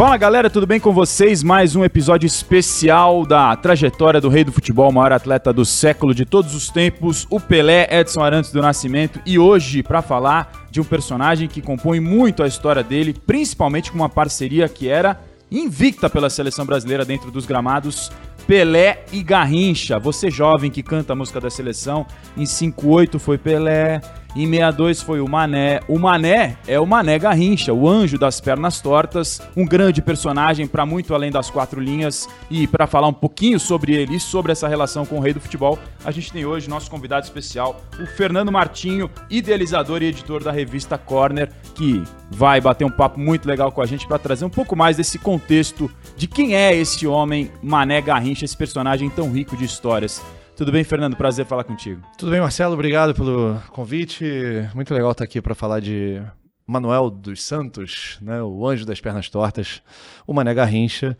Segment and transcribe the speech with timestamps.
[0.00, 1.42] Fala galera, tudo bem com vocês?
[1.42, 6.24] Mais um episódio especial da trajetória do rei do futebol, maior atleta do século de
[6.24, 9.20] todos os tempos, o Pelé Edson Arantes do Nascimento.
[9.26, 13.98] E hoje, para falar de um personagem que compõe muito a história dele, principalmente com
[13.98, 15.20] uma parceria que era
[15.50, 18.10] invicta pela seleção brasileira dentro dos gramados,
[18.46, 19.98] Pelé e Garrincha.
[19.98, 22.06] Você jovem que canta a música da seleção,
[22.38, 24.00] em 58 foi Pelé,
[24.36, 25.80] em 62 foi o Mané.
[25.88, 30.86] O Mané é o Mané Garrincha, o anjo das pernas tortas, um grande personagem para
[30.86, 32.28] muito além das quatro linhas.
[32.48, 35.40] E para falar um pouquinho sobre ele e sobre essa relação com o rei do
[35.40, 40.52] futebol, a gente tem hoje nosso convidado especial, o Fernando Martinho, idealizador e editor da
[40.52, 44.50] revista Corner, que vai bater um papo muito legal com a gente para trazer um
[44.50, 49.56] pouco mais desse contexto de quem é esse homem Mané Garrincha, esse personagem tão rico
[49.56, 50.22] de histórias.
[50.60, 51.16] Tudo bem, Fernando?
[51.16, 52.02] Prazer falar contigo.
[52.18, 52.74] Tudo bem, Marcelo.
[52.74, 54.26] Obrigado pelo convite.
[54.74, 56.20] Muito legal estar aqui para falar de
[56.66, 59.80] Manuel dos Santos, né, o anjo das pernas tortas,
[60.26, 61.16] o Mané Garrincha,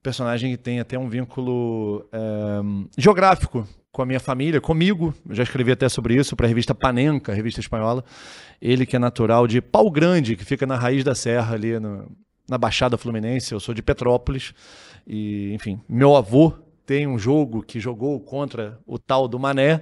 [0.00, 2.20] personagem que tem até um vínculo é,
[2.96, 5.12] geográfico com a minha família, comigo.
[5.28, 8.04] Eu já escrevi até sobre isso para a revista Panenca, revista espanhola.
[8.62, 12.08] Ele que é natural de Pau Grande, que fica na raiz da serra ali no,
[12.48, 13.52] na Baixada Fluminense.
[13.52, 14.54] Eu sou de Petrópolis
[15.04, 16.54] e, enfim, meu avô
[16.90, 19.80] tem um jogo que jogou contra o tal do Mané,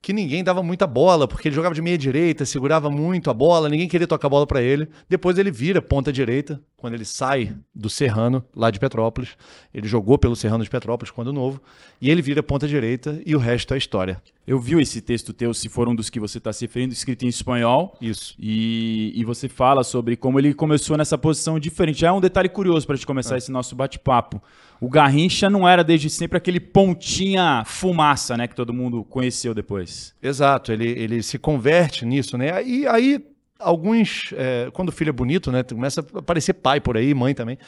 [0.00, 3.68] que ninguém dava muita bola, porque ele jogava de meia direita, segurava muito a bola,
[3.68, 4.88] ninguém queria tocar a bola para ele.
[5.08, 9.36] Depois ele vira ponta direita, quando ele sai do Serrano, lá de Petrópolis.
[9.72, 11.60] Ele jogou pelo Serrano de Petrópolis quando novo,
[12.00, 14.20] e ele vira ponta direita e o resto é história.
[14.46, 17.24] Eu vi esse texto teu, se for um dos que você está se referindo, escrito
[17.24, 17.96] em espanhol.
[18.00, 18.34] Isso.
[18.36, 22.04] E, e você fala sobre como ele começou nessa posição diferente.
[22.04, 23.38] É um detalhe curioso para a gente começar é.
[23.38, 24.42] esse nosso bate-papo.
[24.80, 30.14] O Garrincha não era desde sempre aquele pontinha fumaça, né, que todo mundo conheceu depois.
[30.22, 32.64] Exato, ele, ele se converte nisso, né?
[32.64, 33.22] E aí,
[33.60, 37.34] alguns, é, quando o filho é bonito, né, começa a aparecer pai por aí, mãe
[37.34, 37.58] também.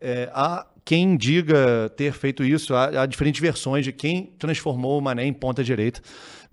[0.00, 5.02] É, há quem diga ter feito isso, há, há diferentes versões de quem transformou o
[5.02, 6.00] Mané em ponta direita.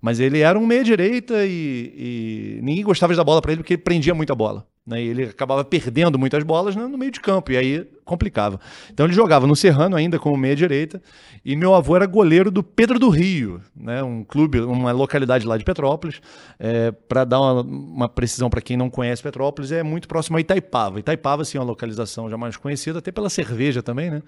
[0.00, 3.74] Mas ele era um meia-direita e, e, ninguém gostava de dar bola para ele porque
[3.74, 4.66] ele prendia muita bola.
[4.86, 5.02] Né?
[5.02, 8.60] E ele acabava perdendo muitas bolas né, no meio de campo, e aí complicava.
[8.92, 11.02] Então ele jogava no Serrano ainda como meia-direita,
[11.42, 14.02] e meu avô era goleiro do Pedro do Rio, né?
[14.02, 16.20] um clube, uma localidade lá de Petrópolis.
[16.58, 20.40] É, para dar uma, uma precisão para quem não conhece Petrópolis, é muito próximo a
[20.40, 21.00] Itaipava.
[21.00, 24.22] Itaipava, sim, é uma localização já mais conhecida, até pela cerveja também, né?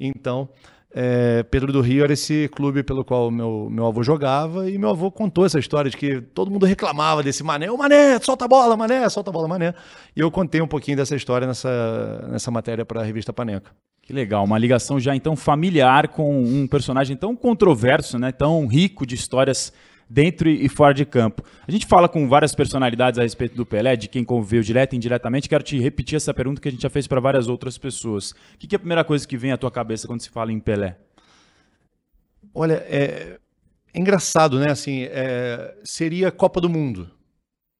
[0.00, 0.48] Então.
[0.94, 4.90] É, Pedro do Rio era esse clube pelo qual meu, meu avô jogava, e meu
[4.90, 8.48] avô contou essa história de que todo mundo reclamava desse mané, o mané, solta a
[8.48, 9.74] bola, mané, solta a bola, mané.
[10.16, 13.70] E eu contei um pouquinho dessa história nessa, nessa matéria para a revista Paneca.
[14.00, 19.06] Que legal, uma ligação já então familiar com um personagem tão controverso, né, tão rico
[19.06, 19.70] de histórias
[20.08, 21.42] dentro e fora de campo.
[21.66, 24.96] A gente fala com várias personalidades a respeito do Pelé, de quem conviveu direto e
[24.96, 25.48] indiretamente.
[25.48, 28.30] Quero te repetir essa pergunta que a gente já fez para várias outras pessoas.
[28.30, 30.60] O que é a primeira coisa que vem à tua cabeça quando se fala em
[30.60, 30.96] Pelé?
[32.54, 33.38] Olha, é,
[33.92, 34.70] é engraçado, né?
[34.70, 37.10] Assim, é, seria Copa do Mundo,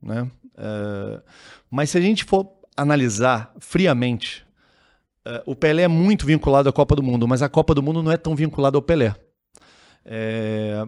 [0.03, 0.31] né?
[0.57, 1.23] É,
[1.71, 4.47] mas se a gente for analisar friamente,
[5.25, 8.03] é, o Pelé é muito vinculado à Copa do Mundo, mas a Copa do Mundo
[8.03, 9.15] não é tão vinculada ao Pelé.
[10.05, 10.87] É,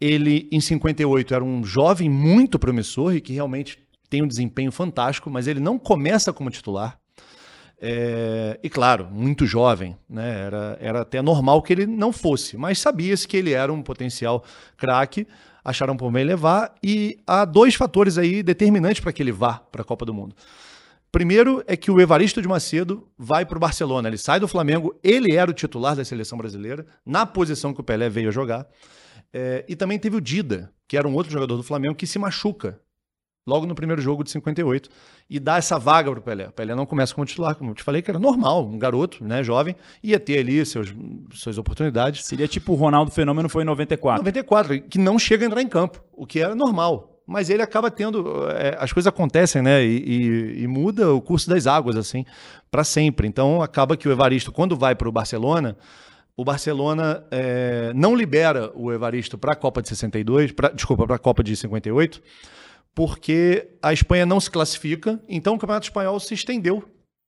[0.00, 3.78] ele, em 58, era um jovem muito promissor e que realmente
[4.08, 6.98] tem um desempenho fantástico, mas ele não começa como titular.
[7.82, 10.46] É, e claro, muito jovem, né?
[10.46, 14.44] era, era até normal que ele não fosse, mas sabia-se que ele era um potencial
[14.76, 15.26] craque,
[15.64, 19.80] acharam por bem levar, e há dois fatores aí determinantes para que ele vá para
[19.80, 20.34] a Copa do Mundo.
[21.10, 24.94] Primeiro é que o Evaristo de Macedo vai para o Barcelona, ele sai do Flamengo,
[25.02, 28.66] ele era o titular da seleção brasileira, na posição que o Pelé veio jogar.
[29.32, 32.18] É, e também teve o Dida, que era um outro jogador do Flamengo, que se
[32.18, 32.80] machuca
[33.46, 34.88] logo no primeiro jogo de 58
[35.28, 36.48] e dá essa vaga para o Pelé.
[36.48, 39.24] O Pelé não começa como titular, como eu te falei, que era normal, um garoto,
[39.24, 40.94] né, jovem, ia ter ali seus,
[41.32, 42.24] suas oportunidades.
[42.24, 44.20] Seria tipo o Ronaldo Fenômeno foi em 94.
[44.22, 47.08] 94, que não chega a entrar em campo, o que era normal.
[47.26, 48.48] Mas ele acaba tendo.
[48.50, 49.84] É, as coisas acontecem, né?
[49.84, 52.24] E, e, e, muda o curso das águas, assim,
[52.72, 53.28] para sempre.
[53.28, 55.76] Então acaba que o Evaristo, quando vai para o Barcelona,
[56.40, 61.16] o Barcelona é, não libera o Evaristo para a Copa de 62, pra, desculpa, para
[61.16, 62.22] a Copa de 58,
[62.94, 66.82] porque a Espanha não se classifica, então o Campeonato Espanhol se estendeu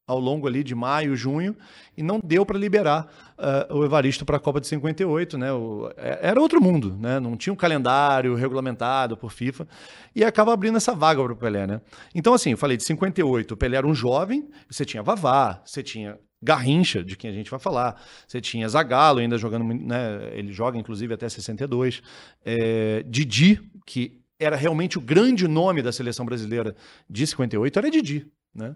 [0.07, 1.55] ao longo ali de maio, junho,
[1.95, 3.07] e não deu para liberar
[3.39, 5.53] uh, o Evaristo para a Copa de 58, né?
[5.53, 7.21] O, é, era outro mundo, né?
[7.21, 9.69] Não tinha um calendário regulamentado por FIFA
[10.17, 11.83] e acaba abrindo essa vaga para o Pelé, né?
[12.15, 15.83] Então assim, eu falei de 58, o Pelé era um jovem, você tinha Vavá, você
[15.83, 18.03] tinha Garrincha, de quem a gente vai falar.
[18.27, 20.31] Você tinha Zagallo ainda jogando, né?
[20.33, 22.03] Ele joga inclusive até 62.
[22.45, 26.75] É, Didi, que era realmente o grande nome da seleção brasileira
[27.09, 28.75] de 58, era Didi, né?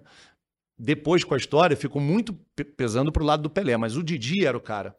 [0.78, 2.34] depois com a história, ficou muito
[2.76, 4.94] pesando para o lado do Pelé, mas o Didi era o cara.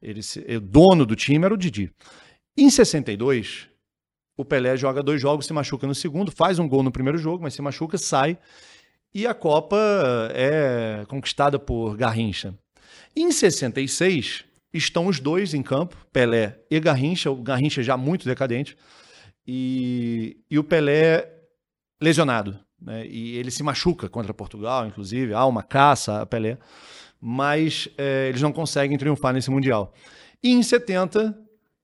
[0.00, 0.20] Ele,
[0.56, 1.92] o dono do time era o Didi.
[2.56, 3.68] Em 62,
[4.36, 7.42] o Pelé joga dois jogos, se machuca no segundo, faz um gol no primeiro jogo,
[7.42, 8.38] mas se machuca, sai.
[9.14, 9.78] E a Copa
[10.32, 12.54] é conquistada por Garrincha.
[13.16, 18.76] Em 66, estão os dois em campo, Pelé e Garrincha, o Garrincha já muito decadente,
[19.46, 21.28] e, e o Pelé
[22.00, 22.58] lesionado.
[22.80, 23.06] Né?
[23.06, 26.58] E ele se machuca contra Portugal, inclusive, há uma caça a Pelé,
[27.20, 29.92] mas é, eles não conseguem triunfar nesse Mundial.
[30.42, 31.36] E em 70,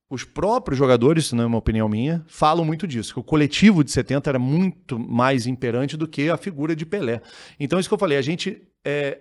[0.08, 3.82] os próprios jogadores, isso não é uma opinião minha, falam muito disso, que o coletivo
[3.82, 7.20] de 70 era muito mais imperante do que a figura de Pelé.
[7.58, 9.20] Então, isso que eu falei, a gente é,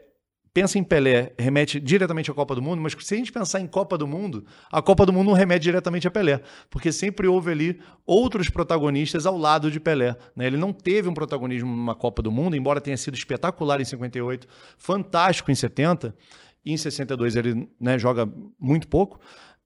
[0.53, 3.65] pensa em Pelé, remete diretamente à Copa do Mundo, mas se a gente pensar em
[3.65, 7.51] Copa do Mundo, a Copa do Mundo não remete diretamente a Pelé, porque sempre houve
[7.51, 10.15] ali outros protagonistas ao lado de Pelé.
[10.35, 10.45] Né?
[10.45, 14.47] Ele não teve um protagonismo numa Copa do Mundo, embora tenha sido espetacular em 58,
[14.77, 16.15] fantástico em 70,
[16.65, 19.19] e em 62 ele né, joga muito pouco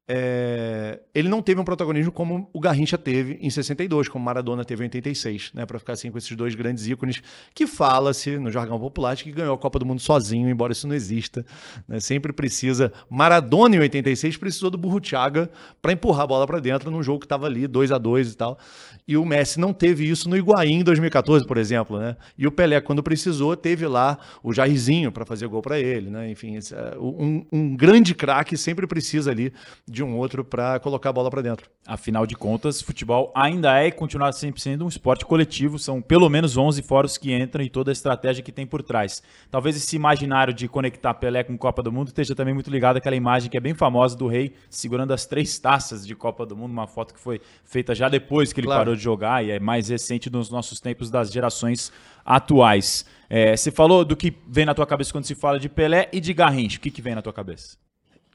[0.09, 4.83] é, ele não teve um protagonismo como o Garrincha teve em 62, como Maradona teve
[4.83, 5.65] em 86, né?
[5.65, 7.21] Para ficar assim com esses dois grandes ícones
[7.54, 10.95] que fala-se no jargão popular que ganhou a Copa do Mundo sozinho, embora isso não
[10.95, 11.45] exista.
[11.86, 12.00] Né?
[12.00, 12.94] Sempre precisa.
[13.09, 15.50] Maradona em 86 precisou do Burro Thiaga
[15.81, 18.38] para empurrar a bola para dentro num jogo que estava ali 2 a 2 e
[18.38, 18.57] tal.
[19.06, 22.15] E o Messi não teve isso no Higuaín em 2014, por exemplo, né?
[22.38, 26.30] E o Pelé, quando precisou, teve lá o Jairzinho para fazer gol para ele, né?
[26.30, 29.53] Enfim, é, um, um grande craque sempre precisa ali
[29.88, 31.70] de um outro para colocar a bola para dentro.
[31.86, 35.80] Afinal de contas, futebol ainda é e continuará sempre sendo um esporte coletivo.
[35.80, 39.24] São pelo menos 11 fóruns que entram e toda a estratégia que tem por trás.
[39.50, 43.16] Talvez esse imaginário de conectar Pelé com Copa do Mundo esteja também muito ligado àquela
[43.16, 46.72] imagem que é bem famosa do rei segurando as três taças de Copa do Mundo,
[46.72, 48.82] uma foto que foi feita já depois que ele claro.
[48.82, 51.92] parou de jogar e é mais recente nos nossos tempos das gerações
[52.26, 53.06] atuais.
[53.30, 56.20] É, você falou do que vem na tua cabeça quando se fala de Pelé e
[56.20, 56.78] de Garrincha.
[56.78, 57.78] O que, que vem na tua cabeça?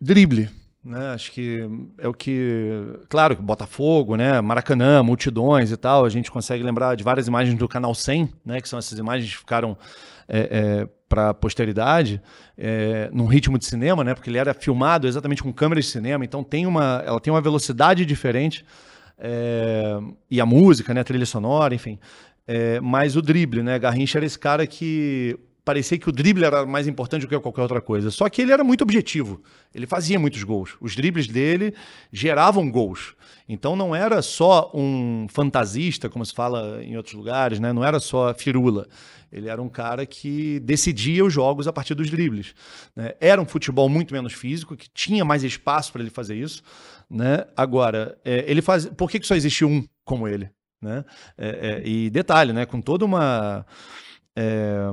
[0.00, 0.61] Drible.
[0.84, 1.12] Né?
[1.12, 1.60] Acho que
[1.98, 2.98] é o que.
[3.08, 4.40] Claro, Botafogo, né?
[4.40, 6.04] Maracanã, multidões e tal.
[6.04, 8.60] A gente consegue lembrar de várias imagens do canal 100, né?
[8.60, 9.78] que são essas imagens que ficaram
[10.28, 12.20] é, é, para a posteridade,
[12.58, 14.12] é, num ritmo de cinema, né?
[14.12, 17.40] porque ele era filmado exatamente com câmeras de cinema, então tem uma, ela tem uma
[17.40, 18.64] velocidade diferente.
[19.18, 21.02] É, e a música, né?
[21.02, 21.96] a trilha sonora, enfim.
[22.44, 23.78] É, mas o drible, né?
[23.78, 27.62] Garrincha era esse cara que parecia que o drible era mais importante do que qualquer
[27.62, 28.10] outra coisa.
[28.10, 29.42] Só que ele era muito objetivo.
[29.74, 30.76] Ele fazia muitos gols.
[30.80, 31.74] Os dribles dele
[32.12, 33.14] geravam gols.
[33.48, 37.72] Então não era só um fantasista, como se fala em outros lugares, né?
[37.72, 38.88] não era só firula.
[39.30, 42.54] Ele era um cara que decidia os jogos a partir dos dribles.
[42.94, 43.14] Né?
[43.20, 46.62] Era um futebol muito menos físico, que tinha mais espaço para ele fazer isso.
[47.08, 47.44] Né?
[47.56, 48.86] Agora, é, ele faz.
[48.86, 50.50] Por que, que só existe um como ele?
[50.80, 51.04] Né?
[51.38, 52.66] É, é, e detalhe, né?
[52.66, 53.64] com toda uma.
[54.36, 54.90] É,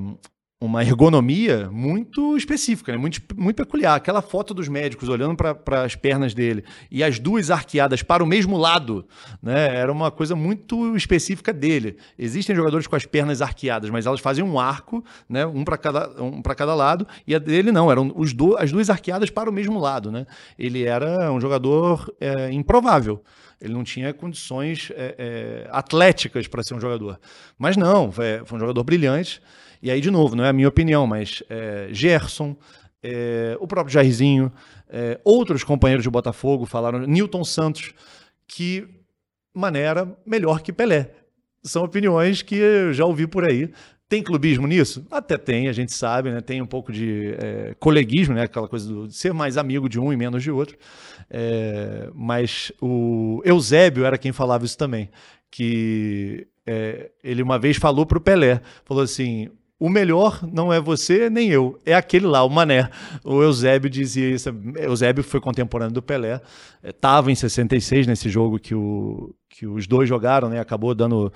[0.62, 2.98] uma ergonomia muito específica, né?
[2.98, 3.96] muito, muito peculiar.
[3.96, 8.28] Aquela foto dos médicos olhando para as pernas dele e as duas arqueadas para o
[8.28, 9.08] mesmo lado,
[9.42, 9.74] né?
[9.74, 11.96] era uma coisa muito específica dele.
[12.18, 15.46] Existem jogadores com as pernas arqueadas, mas elas fazem um arco, né?
[15.46, 18.90] um para cada, um cada lado, e a dele não, eram os do, as duas
[18.90, 20.12] arqueadas para o mesmo lado.
[20.12, 20.26] Né?
[20.58, 23.24] Ele era um jogador é, improvável.
[23.62, 27.18] Ele não tinha condições é, é, atléticas para ser um jogador.
[27.58, 29.42] Mas não, foi, foi um jogador brilhante.
[29.82, 32.56] E aí, de novo, não é a minha opinião, mas é, Gerson,
[33.02, 34.52] é, o próprio Jairzinho,
[34.90, 37.94] é, outros companheiros de Botafogo falaram, Newton Santos,
[38.48, 38.88] que
[39.54, 41.12] maneira melhor que Pelé.
[41.64, 43.72] São opiniões que eu já ouvi por aí.
[44.08, 45.06] Tem clubismo nisso?
[45.12, 46.42] Até tem, a gente sabe, né?
[46.42, 48.44] Tem um pouco de é, coleguismo, né?
[48.44, 50.76] Aquela coisa de ser mais amigo de um e menos de outro.
[51.30, 55.12] É, mas o Eusébio era quem falava isso também.
[55.52, 59.50] Que é, ele uma vez falou para o Pelé, falou assim:
[59.80, 62.90] o melhor não é você nem eu, é aquele lá, o Mané.
[63.24, 64.50] O Eusébio dizia isso.
[64.76, 66.42] Eusébio foi contemporâneo do Pelé,
[66.84, 70.60] estava é, em 66 nesse jogo que, o, que os dois jogaram, né?
[70.60, 71.32] Acabou dando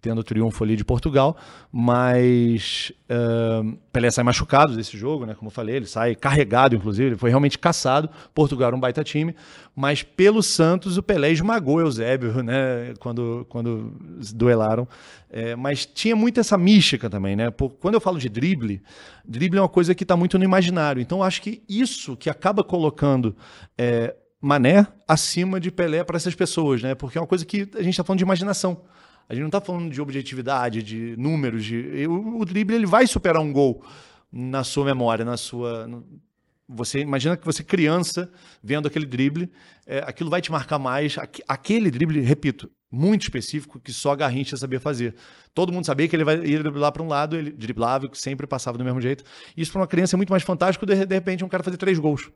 [0.00, 1.36] tendo o triunfo ali de Portugal,
[1.72, 5.34] mas uh, Pelé sai machucado desse jogo, né?
[5.34, 8.08] Como eu falei, ele sai carregado, inclusive, ele foi realmente caçado.
[8.34, 9.34] Portugal era um baita time,
[9.74, 12.94] mas pelo Santos o Pelé esmagou Eusébio, né?
[12.98, 13.92] Quando, quando
[14.34, 14.86] duelaram.
[15.30, 17.50] É, mas tinha muito essa mística também, né?
[17.50, 18.82] Por, quando eu falo de drible,
[19.24, 21.00] drible é uma coisa que está muito no imaginário.
[21.00, 23.36] Então acho que isso que acaba colocando
[23.78, 26.94] é, Mané acima de Pelé para essas pessoas, né?
[26.94, 28.82] Porque é uma coisa que a gente está falando de imaginação.
[29.30, 31.64] A gente não está falando de objetividade, de números.
[31.64, 32.04] De...
[32.08, 33.80] O, o drible ele vai superar um gol
[34.30, 35.88] na sua memória, na sua.
[36.68, 38.28] Você imagina que você criança
[38.60, 39.48] vendo aquele drible,
[39.86, 41.16] é, aquilo vai te marcar mais.
[41.46, 45.14] Aquele drible, repito, muito específico que só Garrincha sabia fazer.
[45.54, 48.82] Todo mundo sabia que ele vai driblar para um lado, ele driblava, sempre passava do
[48.82, 49.22] mesmo jeito.
[49.56, 52.00] Isso para uma criança é muito mais fantástico, de, de repente um cara fazer três
[52.00, 52.28] gols.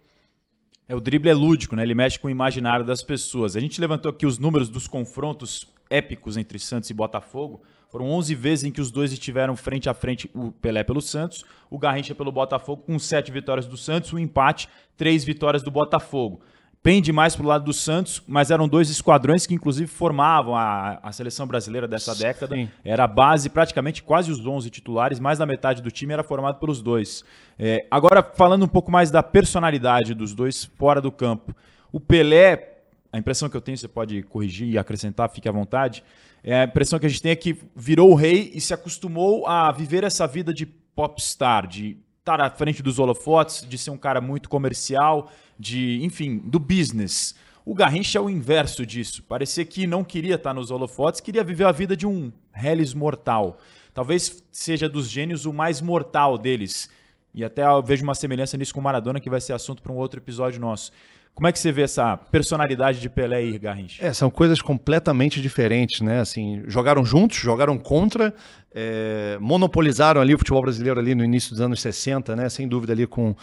[0.86, 1.82] É, o drible é lúdico, né?
[1.82, 3.56] Ele mexe com o imaginário das pessoas.
[3.56, 7.62] A gente levantou aqui os números dos confrontos épicos entre Santos e Botafogo.
[7.88, 11.44] Foram 11 vezes em que os dois estiveram frente a frente, o Pelé pelo Santos,
[11.70, 15.70] o Garrincha pelo Botafogo, com sete vitórias do Santos, o um empate, três vitórias do
[15.70, 16.42] Botafogo
[16.84, 21.00] pende mais para o lado do Santos, mas eram dois esquadrões que inclusive formavam a,
[21.02, 22.54] a seleção brasileira dessa década.
[22.54, 22.68] Sim.
[22.84, 26.60] Era a base, praticamente quase os 11 titulares, mais da metade do time era formado
[26.60, 27.24] pelos dois.
[27.58, 31.56] É, agora, falando um pouco mais da personalidade dos dois fora do campo.
[31.90, 32.73] O Pelé,
[33.14, 36.02] a impressão que eu tenho, você pode corrigir e acrescentar, fique à vontade,
[36.42, 39.46] é a impressão que a gente tem é que virou o rei e se acostumou
[39.46, 43.96] a viver essa vida de popstar, de estar à frente dos holofotes, de ser um
[43.96, 47.36] cara muito comercial, de, enfim, do business.
[47.64, 49.22] O Garrincha é o inverso disso.
[49.22, 53.58] Parecia que não queria estar nos holofotes, queria viver a vida de um Hellis mortal.
[53.94, 56.90] Talvez seja dos gênios o mais mortal deles.
[57.32, 59.92] E até eu vejo uma semelhança nisso com o Maradona, que vai ser assunto para
[59.92, 60.90] um outro episódio nosso.
[61.34, 64.06] Como é que você vê essa personalidade de Pelé e Garrincha?
[64.06, 66.20] É, são coisas completamente diferentes, né?
[66.20, 68.32] Assim, jogaram juntos, jogaram contra,
[68.72, 72.48] é, monopolizaram ali o futebol brasileiro ali no início dos anos 60, né?
[72.48, 73.34] Sem dúvida ali com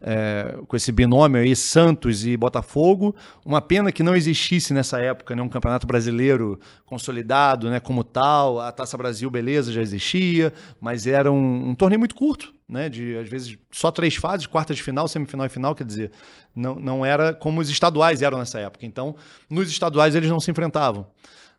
[0.00, 3.14] é, com esse binômio aí, Santos e Botafogo.
[3.44, 8.60] Uma pena que não existisse nessa época né, um campeonato brasileiro consolidado né, como tal.
[8.60, 13.16] A Taça Brasil, beleza, já existia, mas era um, um torneio muito curto, né, de
[13.16, 16.12] às vezes só três fases, quartas de final, semifinal e final, quer dizer,
[16.54, 18.84] não, não era como os estaduais eram nessa época.
[18.84, 19.16] Então,
[19.48, 21.06] nos estaduais eles não se enfrentavam.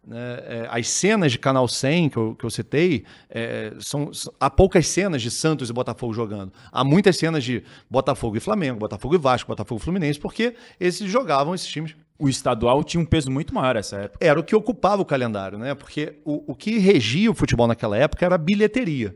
[0.05, 0.17] Né?
[0.45, 4.87] É, as cenas de Canal 100 que eu, que eu citei, é, são, há poucas
[4.87, 6.53] cenas de Santos e Botafogo jogando.
[6.71, 11.09] Há muitas cenas de Botafogo e Flamengo, Botafogo e Vasco, Botafogo e Fluminense, porque esses
[11.09, 11.95] jogavam esses times.
[12.21, 14.25] O estadual tinha um peso muito maior nessa época.
[14.25, 15.73] Era o que ocupava o calendário, né?
[15.73, 19.15] Porque o, o que regia o futebol naquela época era a bilheteria.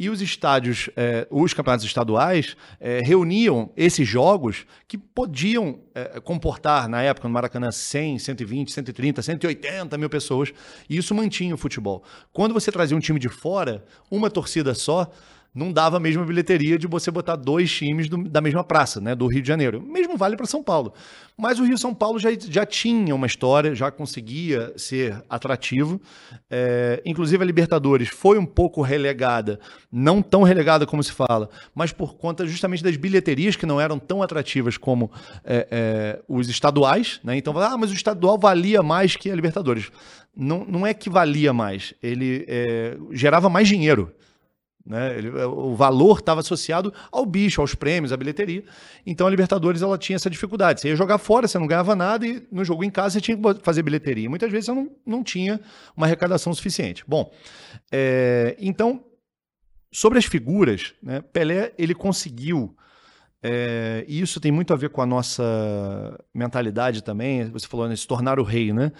[0.00, 6.88] E os estádios, eh, os campeonatos estaduais, eh, reuniam esses jogos que podiam eh, comportar,
[6.88, 10.54] na época, no Maracanã, 100, 120, 130, 180 mil pessoas.
[10.88, 12.02] E isso mantinha o futebol.
[12.32, 15.12] Quando você trazia um time de fora, uma torcida só,
[15.54, 19.14] não dava a mesma bilheteria de você botar dois times do, da mesma praça, né,
[19.14, 19.82] do Rio de Janeiro.
[19.82, 20.92] Mesmo vale para São Paulo.
[21.36, 26.00] Mas o Rio São Paulo já, já tinha uma história, já conseguia ser atrativo.
[26.48, 29.58] É, inclusive a Libertadores foi um pouco relegada,
[29.90, 33.98] não tão relegada como se fala, mas por conta justamente das bilheterias que não eram
[33.98, 35.10] tão atrativas como
[35.44, 37.20] é, é, os estaduais.
[37.24, 37.36] Né?
[37.36, 39.90] Então, ah, mas o estadual valia mais que a Libertadores.
[40.36, 44.14] Não, não é que valia mais, ele é, gerava mais dinheiro.
[44.84, 45.18] Né?
[45.18, 48.64] Ele, é, o valor estava associado ao bicho, aos prêmios, à bilheteria.
[49.06, 50.80] Então a Libertadores ela tinha essa dificuldade.
[50.80, 53.36] Você ia jogar fora, você não ganhava nada, e no jogo em casa você tinha
[53.36, 54.28] que fazer bilheteria.
[54.28, 55.60] Muitas vezes você não, não tinha
[55.96, 57.04] uma arrecadação suficiente.
[57.06, 57.30] Bom,
[57.92, 59.04] é, então,
[59.92, 62.74] sobre as figuras, né, Pelé ele conseguiu.
[63.42, 65.42] É, e isso tem muito a ver com a nossa
[66.34, 67.50] mentalidade também.
[67.50, 68.92] Você falou, né, se tornar o rei, né?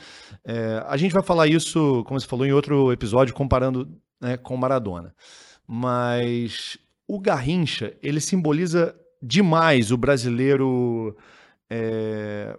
[0.45, 3.87] É, a gente vai falar isso, como você falou em outro episódio, comparando
[4.21, 5.15] né, com Maradona
[5.73, 11.17] mas o Garrincha, ele simboliza demais o brasileiro
[11.71, 12.59] é,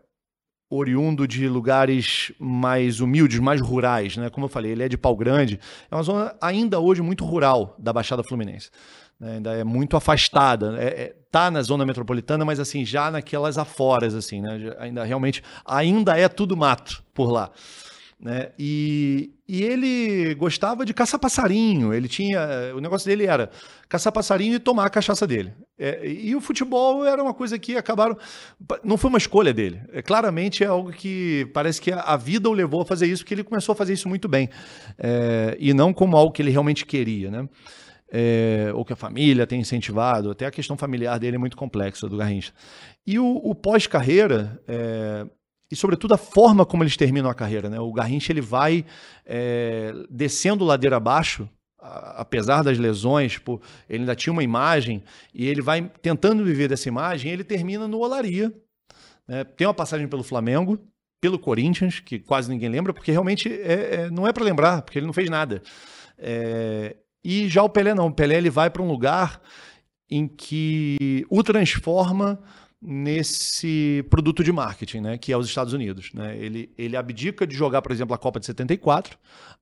[0.69, 4.29] oriundo de lugares mais humildes, mais rurais, né?
[4.29, 5.59] Como eu falei, ele é de Pau Grande,
[5.91, 8.69] é uma zona ainda hoje muito rural da Baixada Fluminense.
[9.19, 9.33] Né?
[9.33, 14.15] Ainda é muito afastada, é, é, tá na zona metropolitana, mas assim já naquelas aforas,
[14.15, 14.73] assim, né?
[14.79, 17.51] Ainda realmente ainda é tudo mato por lá.
[18.21, 18.51] Né?
[18.57, 21.91] E, e ele gostava de caçar passarinho.
[21.91, 22.39] Ele tinha.
[22.75, 23.49] O negócio dele era
[23.89, 25.51] caçar passarinho e tomar a cachaça dele.
[25.77, 28.15] É, e o futebol era uma coisa que acabaram.
[28.83, 29.81] Não foi uma escolha dele.
[29.91, 33.33] É, claramente é algo que parece que a, vida o levou a fazer isso, porque
[33.33, 34.47] ele começou a fazer isso muito bem.
[34.99, 37.49] É, e não como algo que ele realmente queria, né?
[38.13, 42.07] É, ou que a família tem incentivado, até a questão familiar dele é muito complexa,
[42.07, 42.51] do Garrincha.
[43.07, 45.25] E o, o pós-carreira, é,
[45.71, 47.69] e sobretudo a forma como eles terminam a carreira.
[47.69, 47.79] Né?
[47.79, 48.85] O Garrincha ele vai
[49.25, 51.47] é, descendo ladeira abaixo,
[51.81, 53.39] apesar das lesões,
[53.89, 57.31] ele ainda tinha uma imagem e ele vai tentando viver dessa imagem.
[57.31, 58.53] Ele termina no Olaria.
[59.27, 59.43] Né?
[59.43, 60.77] Tem uma passagem pelo Flamengo,
[61.19, 64.99] pelo Corinthians, que quase ninguém lembra, porque realmente é, é, não é para lembrar, porque
[64.99, 65.61] ele não fez nada.
[66.17, 68.07] É, e já o Pelé não.
[68.07, 69.41] O Pelé ele vai para um lugar
[70.09, 72.39] em que o transforma
[72.81, 76.11] nesse produto de marketing, né, que é os Estados Unidos.
[76.13, 76.35] Né?
[76.37, 79.17] Ele, ele abdica de jogar, por exemplo, a Copa de 74.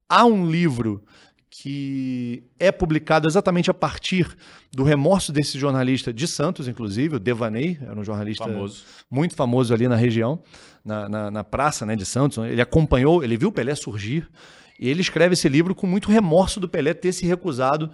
[0.07, 1.03] Há um livro
[1.49, 4.37] que é publicado exatamente a partir
[4.71, 8.85] do remorso desse jornalista de Santos, inclusive, o Devaney, era um jornalista famoso.
[9.09, 10.41] muito famoso ali na região,
[10.85, 12.37] na, na, na praça né, de Santos.
[12.37, 14.29] Ele acompanhou, ele viu o Pelé surgir,
[14.79, 17.91] e ele escreve esse livro com muito remorso do Pelé ter se recusado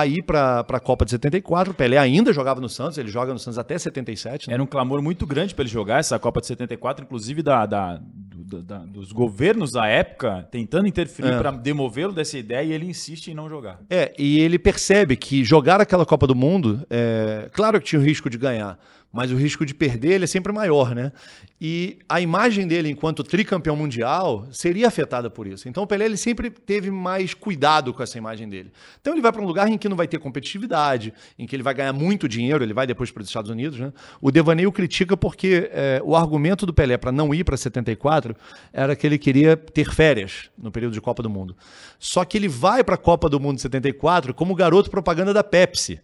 [0.00, 1.72] a ir para a Copa de 74.
[1.72, 4.48] O Pelé ainda jogava no Santos, ele joga no Santos até 77.
[4.48, 4.54] Né?
[4.54, 8.00] Era um clamor muito grande para ele jogar essa Copa de 74, inclusive da, da,
[8.44, 11.38] do, da dos governos da época tentando interferir é.
[11.38, 13.80] para demovê-lo dessa ideia e ele insiste em não jogar.
[13.90, 18.04] É, e ele percebe que jogar aquela Copa do Mundo, é, claro que tinha o
[18.04, 18.78] risco de ganhar,
[19.14, 21.12] mas o risco de perder ele é sempre maior, né?
[21.60, 25.68] E a imagem dele enquanto tricampeão mundial seria afetada por isso.
[25.68, 28.72] Então o Pelé ele sempre teve mais cuidado com essa imagem dele.
[29.00, 31.62] Então ele vai para um lugar em que não vai ter competitividade, em que ele
[31.62, 33.92] vai ganhar muito dinheiro, ele vai depois para os Estados Unidos, né?
[34.20, 38.34] O Devaneio critica porque é, o argumento do Pelé para não ir para 74
[38.72, 41.56] era que ele queria ter férias no período de Copa do Mundo.
[42.00, 45.44] Só que ele vai para a Copa do Mundo de 74 como garoto propaganda da
[45.44, 46.00] Pepsi.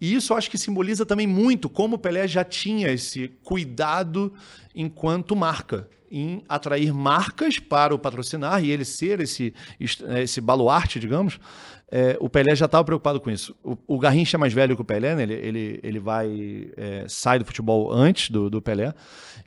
[0.00, 4.32] E isso acho que simboliza também muito como o Pelé já tinha esse cuidado
[4.74, 11.40] enquanto marca, em atrair marcas para o patrocinar e ele ser esse, esse baluarte, digamos.
[11.90, 13.54] É, o Pelé já estava preocupado com isso.
[13.62, 15.24] O, o, Garrincha é mais velho que o Pelé, né?
[15.24, 18.94] ele, ele, ele vai é, sai do futebol antes do, do Pelé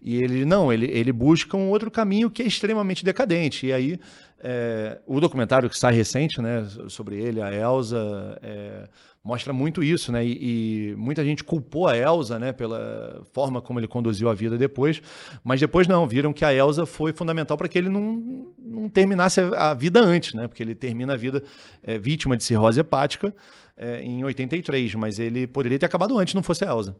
[0.01, 3.67] e ele não, ele, ele busca um outro caminho que é extremamente decadente.
[3.67, 4.00] E aí
[4.39, 8.88] é, o documentário que sai recente, né, sobre ele, a Elsa, é,
[9.24, 10.24] mostra muito isso, né?
[10.24, 14.57] E, e, muita gente culpou a Elsa, né, pela forma como ele conduziu a vida
[14.57, 15.01] depois,
[15.43, 19.40] mas depois não, viram que a Elsa foi fundamental para que ele não, não terminasse
[19.40, 20.48] a, vida antes, né?
[20.48, 21.44] Porque ele termina a vida
[21.84, 23.34] é, vítima de cirrose hepática
[23.76, 26.96] é, em 83, mas ele poderia ter acabado antes, não fosse a Elsa.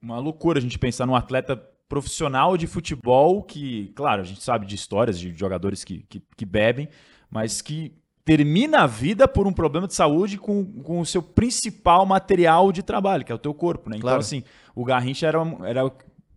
[0.00, 1.56] Uma loucura a gente pensar num atleta
[1.88, 6.44] profissional de futebol que, claro, a gente sabe de histórias de jogadores que, que, que
[6.44, 6.88] bebem,
[7.30, 7.96] mas que
[8.28, 12.82] termina a vida por um problema de saúde com, com o seu principal material de
[12.82, 13.96] trabalho, que é o teu corpo, né?
[13.96, 14.20] Então, claro.
[14.20, 15.90] assim, o Garrincha era, era.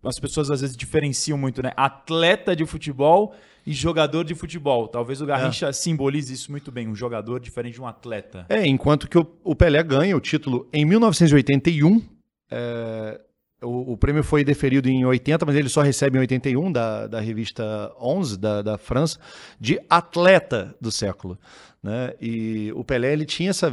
[0.04, 1.72] As pessoas às vezes diferenciam muito, né?
[1.76, 3.34] Atleta de futebol
[3.66, 4.88] e jogador de futebol.
[4.88, 5.72] Talvez o Garrincha é.
[5.72, 8.44] simbolize isso muito bem, um jogador diferente de um atleta.
[8.48, 12.02] É, enquanto que o, o Pelé ganha o título em 1981.
[12.50, 13.20] É,
[13.62, 17.20] o, o, prêmio foi deferido em 80, mas ele só recebe em 81, da, da
[17.20, 19.18] revista 11, da, da França,
[19.60, 21.38] de atleta do século.
[21.82, 22.12] Né?
[22.20, 23.72] E o Pelé ele tinha essa,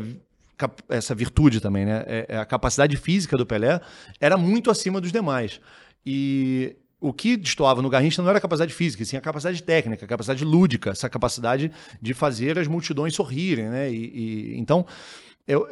[0.87, 2.03] essa virtude também, né?
[2.05, 3.81] É, é, a capacidade física do Pelé
[4.21, 5.59] era muito acima dos demais.
[6.05, 10.05] E o que destoava no Garrincha não era a capacidade física, sim a capacidade técnica,
[10.05, 13.91] a capacidade lúdica, essa capacidade de fazer as multidões sorrirem, né?
[13.91, 14.85] E, e então
[15.47, 15.67] eu,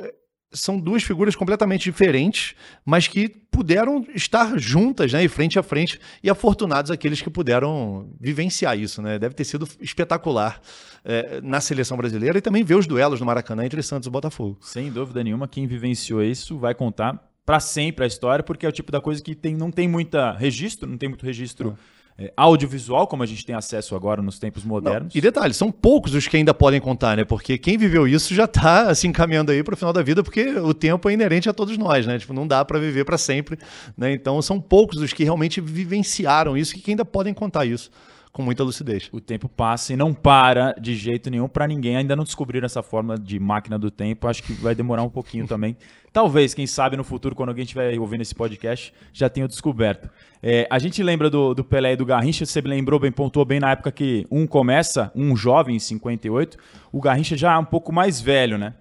[0.51, 5.99] são duas figuras completamente diferentes, mas que puderam estar juntas, né, e frente a frente,
[6.23, 9.19] e afortunados aqueles que puderam vivenciar isso, né?
[9.19, 10.61] Deve ter sido espetacular
[11.03, 14.57] é, na seleção brasileira e também ver os duelos no Maracanã entre Santos e Botafogo.
[14.61, 18.73] Sem dúvida nenhuma, quem vivenciou isso vai contar para sempre a história, porque é o
[18.73, 21.77] tipo da coisa que tem, não tem muita registro, não tem muito registro
[22.17, 25.13] é, audiovisual, como a gente tem acesso agora nos tempos modernos.
[25.13, 27.23] Não, e detalhe, são poucos os que ainda podem contar, né?
[27.23, 30.59] Porque quem viveu isso já está assim caminhando aí para o final da vida, porque
[30.59, 32.19] o tempo é inerente a todos nós, né?
[32.19, 33.57] Tipo, não dá para viver para sempre,
[33.95, 34.11] né?
[34.11, 37.89] Então são poucos os que realmente vivenciaram isso e que ainda podem contar isso
[38.37, 39.09] com muita lucidez.
[39.11, 41.97] O tempo passa e não para de jeito nenhum para ninguém.
[41.97, 44.27] Ainda não descobriram essa forma de máquina do tempo.
[44.27, 45.75] Acho que vai demorar um pouquinho também.
[46.13, 50.07] Talvez, quem sabe, no futuro, quando alguém estiver ouvindo esse podcast, já tenha descoberto.
[50.41, 53.59] É, a gente lembra do, do Pelé e do Garrincha, você lembrou bem, pontuou bem
[53.59, 56.57] na época que um começa, um jovem em 58,
[56.91, 58.75] o Garrincha já é um pouco mais velho, né?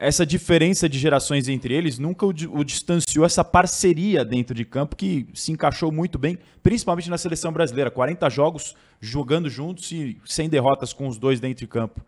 [0.00, 4.96] Essa diferença de gerações entre eles nunca o, o, distanciou essa parceria dentro de campo
[4.96, 7.90] que se encaixou muito bem, principalmente na seleção brasileira.
[7.90, 12.00] 40 jogos jogando juntos e sem derrotas com os dois dentro de campo.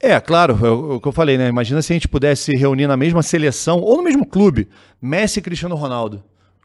[0.00, 1.46] É, claro, é o que eu falei, né?
[1.46, 4.66] Imagina se a gente pudesse reunir na mesma seleção ou no mesmo clube,
[5.00, 6.24] Messi e Cristiano Ronaldo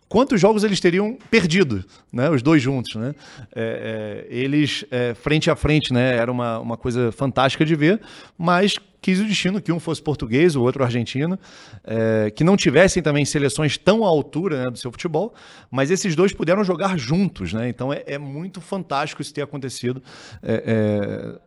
[0.10, 2.30] quantos jogos eles teriam perdido, né?
[2.32, 3.14] Os dois juntos, né?
[3.56, 6.18] É, é, eles é, frente a frente, né?
[6.18, 8.02] Era uma, uma coisa fantástica de ver,
[8.36, 11.40] mas quis o destino que um fosse português, o outro argentino,
[11.84, 15.34] é, que não tivessem também seleções tão à altura né, do seu futebol,
[15.72, 17.70] mas esses dois puderam jogar juntos, né?
[17.70, 20.02] Então é, é muito fantástico isso ter acontecido
[20.44, 21.40] é,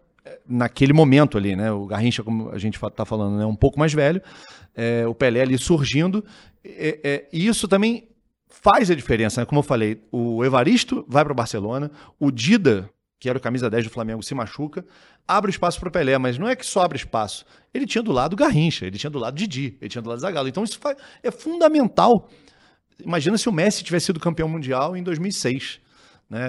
[0.46, 1.72] naquele momento ali, né?
[1.72, 3.46] O Garrincha, como a gente está falando, é né?
[3.46, 4.22] um pouco mais velho,
[5.08, 6.24] o Pelé ali surgindo,
[6.64, 8.08] e isso também
[8.48, 9.44] faz a diferença, né?
[9.44, 12.88] Como eu falei, o Evaristo vai para o Barcelona, o Dida,
[13.22, 14.84] que era o camisa 10 do Flamengo, se machuca,
[15.28, 17.44] abre espaço para o Pelé, mas não é que só abre espaço.
[17.72, 20.48] Ele tinha do lado Garrincha, ele tinha do lado Didi, ele tinha do lado Zagallo.
[20.48, 20.76] Então isso
[21.22, 22.28] é fundamental.
[22.98, 25.78] Imagina se o Messi tivesse sido campeão mundial em 2006,
[26.28, 26.40] né?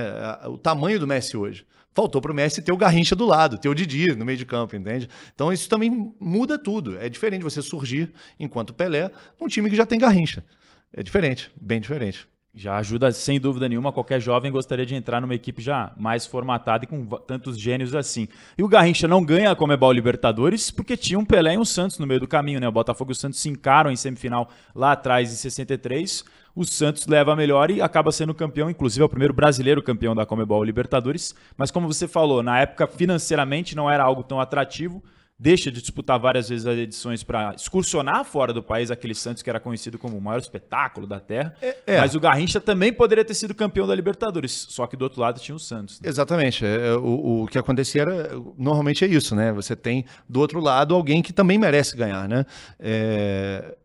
[0.47, 1.63] O tamanho do Messi hoje.
[1.93, 4.45] faltou para o Messi ter o Garrincha do lado, ter o Didi no meio de
[4.45, 5.07] campo, entende?
[5.33, 6.97] Então isso também muda tudo.
[6.97, 10.43] É diferente você surgir enquanto Pelé num time que já tem Garrincha.
[10.91, 12.27] É diferente, bem diferente.
[12.55, 16.85] Já ajuda, sem dúvida nenhuma, qualquer jovem gostaria de entrar numa equipe já mais formatada
[16.85, 18.27] e com tantos gênios assim.
[18.55, 21.97] E o Garrincha não ganha a Comebol Libertadores porque tinha um Pelé e um Santos
[21.97, 22.67] no meio do caminho, né?
[22.67, 26.23] O Botafogo e o Santos se encaram em semifinal lá atrás, em 63.
[26.55, 30.13] O Santos leva a melhor e acaba sendo campeão, inclusive é o primeiro brasileiro campeão
[30.13, 31.33] da Comebol Libertadores.
[31.57, 35.03] Mas como você falou, na época financeiramente não era algo tão atrativo
[35.43, 39.49] deixa de disputar várias vezes as edições para excursionar fora do país aquele Santos que
[39.49, 41.53] era conhecido como o maior espetáculo da Terra.
[41.61, 41.99] É, é.
[41.99, 45.41] Mas o Garrincha também poderia ter sido campeão da Libertadores, só que do outro lado
[45.41, 45.99] tinha o Santos.
[45.99, 46.07] Né?
[46.07, 46.65] Exatamente.
[46.65, 49.51] É, é, o, o que acontecia era, normalmente é isso, né?
[49.51, 52.45] Você tem do outro lado alguém que também merece ganhar, né?
[52.79, 53.75] É...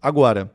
[0.00, 0.52] Agora,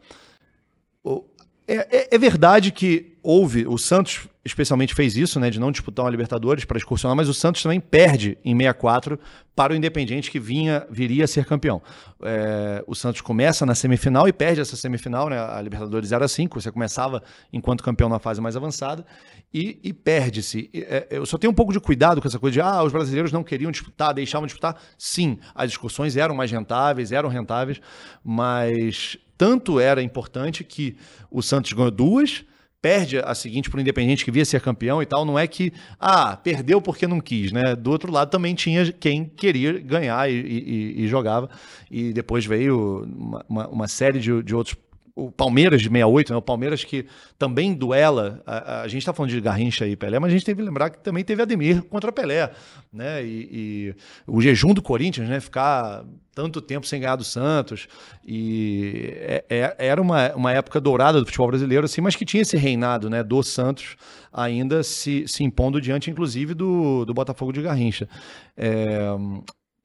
[1.68, 6.04] é, é, é, verdade que houve, o Santos especialmente fez isso, né, de não disputar
[6.04, 9.18] uma Libertadores para excursionar, mas o Santos também perde em 64
[9.56, 11.82] para o Independente que vinha viria a ser campeão.
[12.22, 16.60] É, o Santos começa na semifinal e perde essa semifinal, né, a Libertadores era 5,
[16.60, 17.24] você começava
[17.54, 19.06] enquanto campeão na fase mais avançada
[19.54, 20.70] e, e perde-se.
[20.74, 23.32] É, eu só tenho um pouco de cuidado com essa coisa de ah, os brasileiros
[23.32, 24.76] não queriam disputar, deixavam de disputar.
[24.98, 27.80] Sim, as discussões eram mais rentáveis, eram rentáveis,
[28.22, 30.96] mas tanto era importante que
[31.30, 32.46] o Santos ganhou duas,
[32.82, 35.74] perde a seguinte para o Independente que via ser campeão e tal, não é que,
[36.00, 37.76] ah, perdeu porque não quis, né?
[37.76, 41.50] Do outro lado também tinha quem queria ganhar e, e, e jogava,
[41.92, 43.06] e depois veio
[43.50, 44.78] uma, uma, série de, de outros
[45.16, 46.38] o Palmeiras de 68, né?
[46.38, 47.06] o Palmeiras que
[47.38, 48.42] também duela.
[48.46, 50.90] A, a gente está falando de Garrincha e Pelé, mas a gente teve que lembrar
[50.90, 52.52] que também teve Ademir contra Pelé.
[52.92, 53.24] Né?
[53.24, 53.96] E, e,
[54.26, 55.40] o jejum do Corinthians, né?
[55.40, 57.88] ficar tanto tempo sem ganhar do Santos.
[58.26, 62.42] E é, é, era uma, uma época dourada do futebol brasileiro, assim, mas que tinha
[62.42, 63.22] esse reinado né?
[63.22, 63.96] do Santos
[64.32, 68.10] ainda se, se impondo diante, inclusive, do, do Botafogo de Garrincha.
[68.58, 69.00] É,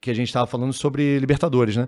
[0.01, 1.75] que a gente estava falando sobre Libertadores.
[1.75, 1.87] Né?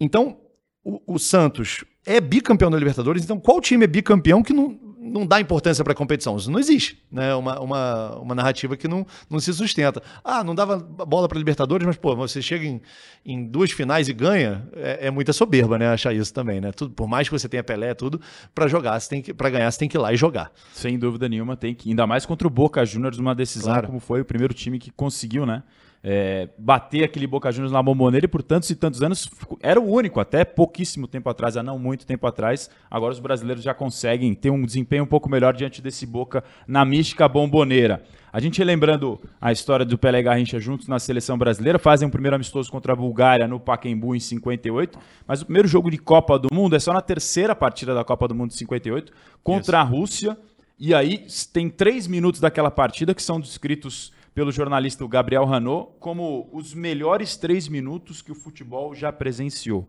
[0.00, 0.38] Então,
[0.82, 5.26] o, o Santos é bicampeão da Libertadores, então qual time é bicampeão que não, não
[5.26, 6.36] dá importância para a competição?
[6.36, 7.00] Isso não existe.
[7.10, 7.34] Né?
[7.34, 10.02] Uma, uma, uma narrativa que não, não se sustenta.
[10.24, 12.80] Ah, não dava bola para Libertadores, mas pô, você chega em,
[13.24, 15.88] em duas finais e ganha, é, é, muita soberba, né?
[15.88, 16.72] Achar isso também, né?
[16.72, 18.20] Tudo, por mais que você tenha Pelé, tudo,
[18.54, 20.50] para jogar, você tem que, para ganhar, você tem que ir lá e jogar.
[20.72, 21.88] Sem dúvida nenhuma, tem que.
[21.88, 23.86] Ainda mais contra o Boca Juniors, uma decisão claro.
[23.86, 25.62] como foi o primeiro time que conseguiu, né?
[26.04, 29.28] É, bater aquele Boca Juniors na bomboneira e por tantos e tantos anos
[29.60, 32.68] era o único, até pouquíssimo tempo atrás, há não muito tempo atrás.
[32.90, 36.84] Agora os brasileiros já conseguem ter um desempenho um pouco melhor diante desse Boca na
[36.84, 38.02] mística bomboneira.
[38.32, 42.10] A gente lembrando a história do Pelé e Garrincha juntos na seleção brasileira, fazem um
[42.10, 46.38] primeiro amistoso contra a Bulgária no Pacaembu em 58, mas o primeiro jogo de Copa
[46.38, 49.12] do Mundo é só na terceira partida da Copa do Mundo de 58
[49.42, 49.86] contra Isso.
[49.86, 50.38] a Rússia.
[50.78, 56.48] E aí tem três minutos daquela partida que são descritos pelo jornalista Gabriel Ranot como
[56.52, 59.88] os melhores três minutos que o futebol já presenciou.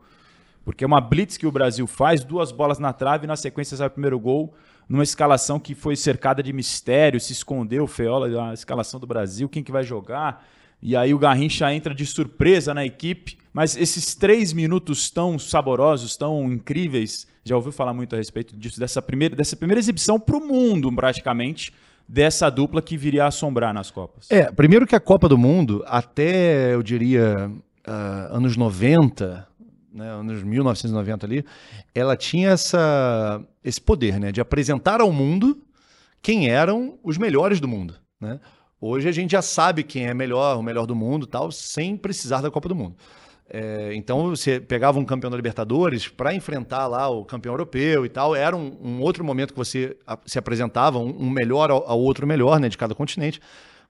[0.65, 3.75] Porque é uma blitz que o Brasil faz, duas bolas na trave e na sequência
[3.75, 4.53] sai o primeiro gol,
[4.88, 9.63] numa escalação que foi cercada de mistério, se escondeu Feola, a escalação do Brasil, quem
[9.63, 10.45] que vai jogar.
[10.82, 13.38] E aí o Garrincha entra de surpresa na equipe.
[13.53, 18.79] Mas esses três minutos tão saborosos, tão incríveis, já ouviu falar muito a respeito disso,
[18.79, 21.71] dessa primeira, dessa primeira exibição para o mundo, praticamente,
[22.13, 24.30] dessa dupla que viria a assombrar nas Copas?
[24.30, 27.49] É, primeiro que a Copa do Mundo, até eu diria
[27.88, 29.47] uh, anos 90,
[29.91, 31.43] né, anos 1990 ali,
[31.93, 35.60] ela tinha essa, esse poder né, de apresentar ao mundo
[36.21, 37.95] quem eram os melhores do mundo.
[38.21, 38.39] Né?
[38.80, 42.41] Hoje a gente já sabe quem é melhor, o melhor do mundo, tal, sem precisar
[42.41, 42.95] da Copa do Mundo.
[43.55, 48.09] É, então você pegava um campeão da Libertadores para enfrentar lá o campeão europeu e
[48.09, 48.35] tal.
[48.35, 52.25] Era um, um outro momento que você se apresentava, um, um melhor ao, ao, outro
[52.25, 53.39] melhor, né, de cada continente.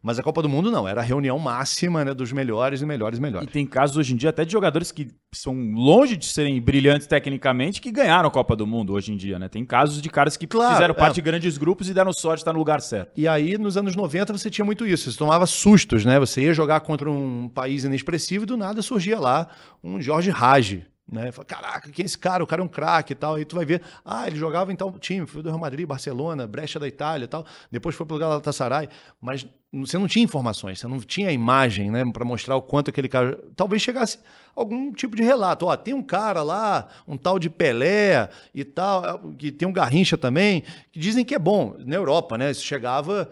[0.04, 3.20] Mas a Copa do Mundo não, era a reunião máxima né, dos melhores e melhores
[3.20, 3.48] e melhores.
[3.48, 7.08] E tem casos hoje em dia até de jogadores que são longe de serem brilhantes
[7.08, 9.48] tecnicamente que ganharam a Copa do Mundo hoje em dia, né?
[9.48, 11.16] Tem casos de caras que claro, fizeram parte é.
[11.16, 13.14] de grandes grupos e deram sorte de estar no lugar certo.
[13.16, 15.10] E aí, nos anos 90, você tinha muito isso.
[15.10, 16.20] Você tomava sustos, né?
[16.20, 19.48] Você ia jogar contra um país inexpressivo e do nada surgia lá
[19.82, 21.32] um Jorge Rage, né?
[21.32, 22.44] Fala, Caraca, quem é esse cara?
[22.44, 23.36] O cara é um craque e tal.
[23.36, 26.48] Aí tu vai ver, ah, ele jogava em tal time, foi do Real Madrid, Barcelona,
[26.48, 27.46] Brecha da Itália e tal.
[27.72, 28.90] Depois foi pro Galatasaray.
[29.22, 33.08] Mas você não tinha informações, você não tinha imagem, né, para mostrar o quanto aquele
[33.08, 33.40] cara.
[33.56, 34.20] Talvez chegasse
[34.56, 35.66] algum tipo de relato.
[35.66, 40.18] Ó, tem um cara lá, um tal de Pelé e tal, que tem um Garrincha
[40.18, 41.76] também, que dizem que é bom.
[41.80, 42.52] Na Europa, né?
[42.52, 43.30] Isso chegava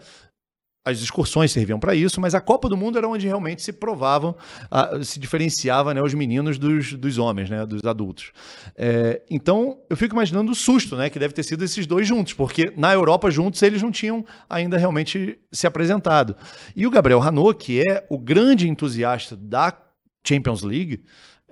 [0.84, 4.34] as excursões serviam para isso, mas a Copa do Mundo era onde realmente se provavam,
[4.70, 8.32] uh, se diferenciava né, os meninos dos, dos homens, né, dos adultos.
[8.76, 12.32] É, então, eu fico imaginando o susto né, que deve ter sido esses dois juntos,
[12.32, 16.36] porque na Europa juntos eles não tinham ainda realmente se apresentado.
[16.74, 19.76] E o Gabriel Hanot, que é o grande entusiasta da
[20.24, 21.04] Champions League,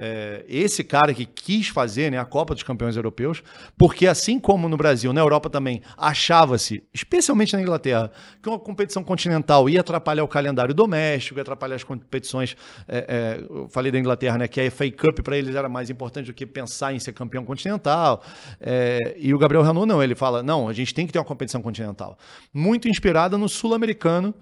[0.03, 3.43] é, esse cara que quis fazer né, a Copa dos Campeões Europeus,
[3.77, 8.11] porque assim como no Brasil, na Europa também, achava-se, especialmente na Inglaterra,
[8.43, 12.57] que uma competição continental ia atrapalhar o calendário doméstico, ia atrapalhar as competições.
[12.89, 15.91] É, é, eu falei da Inglaterra, né, que a FA Cup para eles era mais
[15.91, 18.25] importante do que pensar em ser campeão continental.
[18.59, 21.27] É, e o Gabriel Renault não, ele fala: não, a gente tem que ter uma
[21.27, 22.17] competição continental.
[22.55, 24.35] Muito inspirada no sul-americano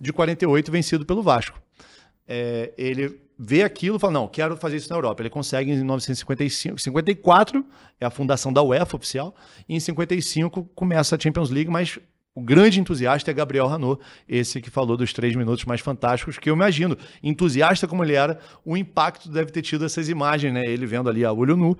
[0.00, 1.62] de 48, vencido pelo Vasco.
[2.26, 5.22] É, ele vê aquilo e fala, não, quero fazer isso na Europa.
[5.22, 7.64] Ele consegue em 1955, 54
[8.00, 9.34] é a fundação da UEFA oficial,
[9.68, 11.98] e em 55 começa a Champions League, mas
[12.34, 16.50] o grande entusiasta é Gabriel Hanot, esse que falou dos três minutos mais fantásticos, que
[16.50, 20.62] eu imagino, entusiasta como ele era, o impacto deve ter tido essas imagens, né?
[20.66, 21.78] Ele vendo ali a olho nu,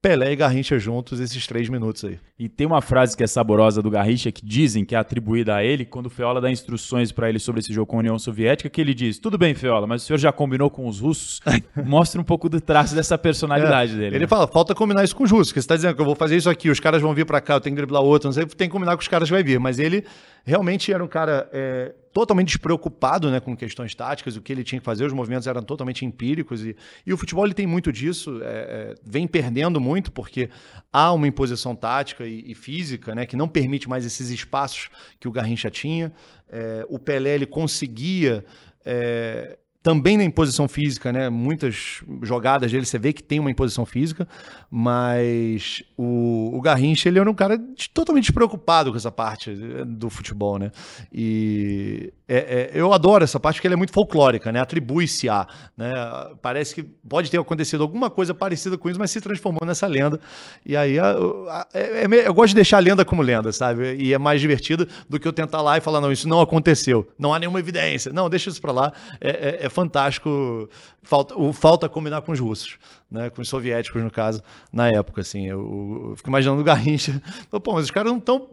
[0.00, 2.18] Pelé e Garrincha juntos esses três minutos aí.
[2.38, 5.64] E tem uma frase que é saborosa do Garrincha que dizem que é atribuída a
[5.64, 8.68] ele quando o Feola dá instruções para ele sobre esse jogo com a União Soviética,
[8.68, 11.40] que ele diz: "Tudo bem, Feola, mas o senhor já combinou com os russos?"
[11.84, 14.16] Mostra um pouco do traço dessa personalidade é, dele.
[14.16, 14.28] Ele né?
[14.28, 16.36] fala: "Falta combinar isso com os russos, que você está dizendo que eu vou fazer
[16.36, 18.44] isso aqui, os caras vão vir para cá, eu tenho que driblar outro, não sei,
[18.46, 20.04] tem que combinar com os caras que vai vir", mas ele
[20.44, 24.78] realmente era um cara é, totalmente despreocupado né, com questões táticas, o que ele tinha
[24.78, 26.64] que fazer, os movimentos eram totalmente empíricos.
[26.64, 30.48] E, e o futebol ele tem muito disso, é, é, vem perdendo muito, porque
[30.92, 35.26] há uma imposição tática e, e, física né, que não permite mais esses espaços que
[35.26, 36.12] o Garrincha tinha.
[36.48, 38.44] É, o Pelé ele conseguia
[38.84, 41.28] é, também na imposição física, né?
[41.28, 44.26] Muitas jogadas dele você vê que tem uma imposição física,
[44.70, 47.60] mas o, o Garrincha ele era um cara
[47.92, 50.72] totalmente despreocupado com essa parte eh, do futebol, né?
[51.12, 54.60] E é, é, eu adoro essa parte porque ela é muito folclórica, né?
[54.60, 55.92] Atribui-se a, né?
[56.40, 60.18] Parece que pode ter acontecido alguma coisa parecida com isso, mas se transformou nessa lenda.
[60.64, 63.96] E aí a, a, é, é eu gosto de deixar a lenda como lenda, sabe?
[63.96, 67.06] E é mais divertido do que eu tentar lá e falar não, isso não aconteceu,
[67.18, 68.92] não há nenhuma evidência, não, deixa isso para lá.
[69.20, 70.68] é, é, é fantástico.
[71.02, 72.78] Falta, o, falta combinar com os russos,
[73.10, 73.28] né?
[73.28, 75.46] Com os soviéticos, no caso, na época, assim.
[75.46, 77.20] Eu, eu fico imaginando o Garrincha.
[77.62, 78.48] Pô, mas os caras não estão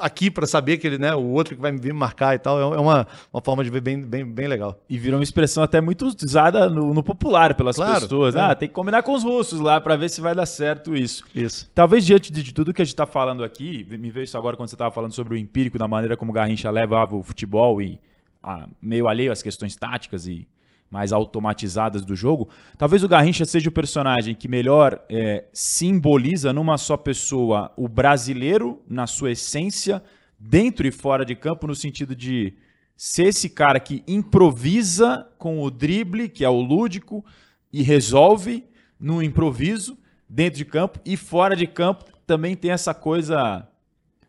[0.00, 2.76] aqui para saber que ele, né, o outro que vai vir marcar e tal, é,
[2.76, 4.80] é uma, uma forma de ver bem, bem, bem legal.
[4.88, 8.34] E virou uma expressão até muito usada no, no popular pelas claro, pessoas.
[8.34, 8.40] É.
[8.40, 11.24] Ah, tem que combinar com os russos lá para ver se vai dar certo isso.
[11.34, 11.70] Isso.
[11.74, 14.68] Talvez diante de tudo que a gente está falando aqui, me veio isso agora quando
[14.68, 17.98] você estava falando sobre o empírico, da maneira como o Garrincha levava o futebol e
[18.42, 20.48] ah, meio alheio às questões táticas e
[20.90, 26.76] mais automatizadas do jogo, talvez o Garrincha seja o personagem que melhor é, simboliza numa
[26.76, 30.02] só pessoa o brasileiro na sua essência,
[30.38, 32.54] dentro e fora de campo, no sentido de
[32.96, 37.24] ser esse cara que improvisa com o drible, que é o lúdico,
[37.72, 38.64] e resolve
[38.98, 39.96] no improviso,
[40.28, 43.66] dentro de campo, e fora de campo também tem essa coisa.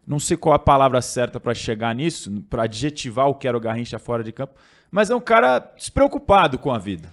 [0.06, 3.60] Não sei qual a palavra certa para chegar nisso, para adjetivar o que era o
[3.60, 4.56] Garrincha fora de campo,
[4.92, 7.10] mas é um cara despreocupado com a vida.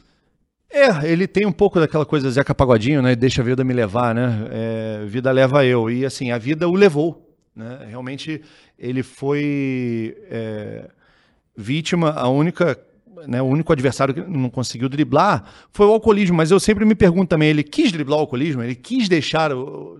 [0.71, 3.17] É, ele tem um pouco daquela coisa Zeca Pagodinho, né?
[3.17, 4.49] Deixa a vida me levar, né?
[4.51, 5.91] É, vida leva eu.
[5.91, 7.27] E assim, a vida o levou.
[7.57, 7.87] Né?
[7.89, 8.43] Realmente
[8.79, 10.91] ele foi é,
[11.57, 12.79] vítima, a única.
[13.27, 16.95] Né, o único adversário que não conseguiu driblar foi o alcoolismo, mas eu sempre me
[16.95, 18.63] pergunto também: ele quis driblar o alcoolismo?
[18.63, 19.99] Ele quis deixar o,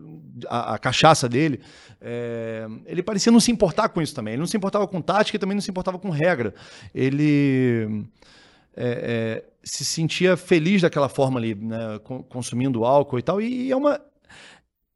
[0.49, 1.61] a, a, cachaça dele?
[2.01, 4.35] É, ele parecia não se importar com isso também.
[4.35, 6.55] Ele não se importava com tática e também não se importava com regra.
[6.95, 8.07] Ele
[8.77, 13.41] é, é, se sentia feliz daquela forma ali, né, consumindo álcool e tal.
[13.41, 14.01] E é uma.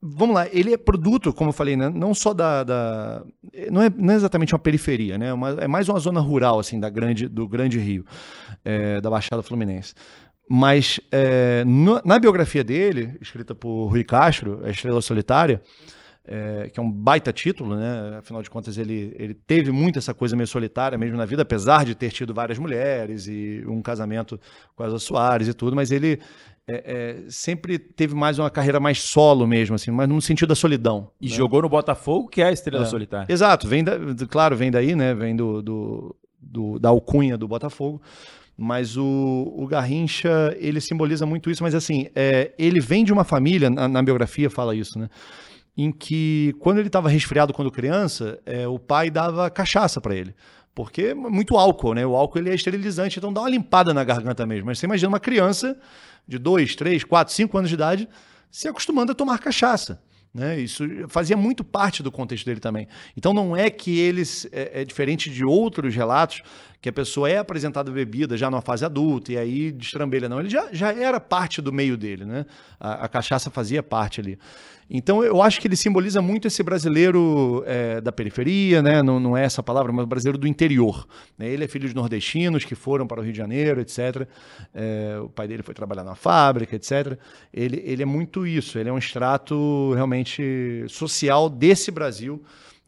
[0.05, 2.65] Vamos lá, ele é produto, como eu falei, né, não só da.
[2.65, 3.25] da
[3.71, 6.81] não, é, não, é, exatamente uma periferia, né, uma, é mais uma zona rural assim
[6.81, 8.05] da grande, do Grande Rio,
[8.65, 9.95] é, da Baixada Fluminense.
[10.49, 15.62] Mas é, no, na biografia dele, escrita por Rui Castro, A Estrela Solitária,
[16.25, 18.19] é, que é um baita título, né?
[18.19, 21.85] Afinal de contas, ele, ele teve muito essa coisa meio solitária mesmo na vida, apesar
[21.85, 24.39] de ter tido várias mulheres e um casamento
[24.77, 26.21] com as Soares e tudo, mas ele
[26.69, 30.55] é, é, sempre teve mais uma carreira mais solo mesmo, assim, mas no sentido da
[30.55, 31.11] solidão.
[31.21, 31.35] E né?
[31.35, 32.87] jogou no Botafogo, que é a estrela é.
[32.87, 33.33] solitária.
[33.33, 33.97] Exato, vem da,
[34.29, 35.15] claro, vem daí, né?
[35.15, 38.01] Vem do, do, do da alcunha do Botafogo.
[38.57, 43.25] Mas o, o Garrincha, ele simboliza muito isso, mas assim, é, ele vem de uma
[43.25, 45.09] família, na, na biografia fala isso, né?
[45.77, 50.35] Em que, quando ele estava resfriado quando criança, é, o pai dava cachaça para ele.
[50.75, 52.07] Porque é muito álcool, né?
[52.07, 54.67] O álcool ele é esterilizante, então dá uma limpada na garganta mesmo.
[54.67, 55.79] Mas você imagina uma criança
[56.27, 58.09] de 2, 3, 4, 5 anos de idade
[58.51, 60.01] se acostumando a tomar cachaça.
[60.35, 60.61] Né?
[60.61, 62.88] Isso fazia muito parte do contexto dele também.
[63.16, 66.42] Então não é que eles, é, é, diferente de outros relatos,
[66.81, 70.29] que a pessoa é apresentada bebida já numa fase adulta e aí destrambelha.
[70.29, 72.45] Não, ele já, já era parte do meio dele, né?
[72.81, 74.38] A, a cachaça fazia parte ali.
[74.95, 79.03] Então eu acho que ele simboliza muito esse brasileiro é, da periferia, né?
[79.03, 81.09] não, não é essa palavra, mas brasileiro do interior.
[81.38, 81.49] Né?
[81.49, 84.29] Ele é filho de nordestinos que foram para o Rio de Janeiro, etc.
[84.75, 87.18] É, o pai dele foi trabalhar na fábrica, etc.
[87.55, 90.22] Ele, ele é muito isso, ele é um extrato realmente
[90.89, 92.43] social desse Brasil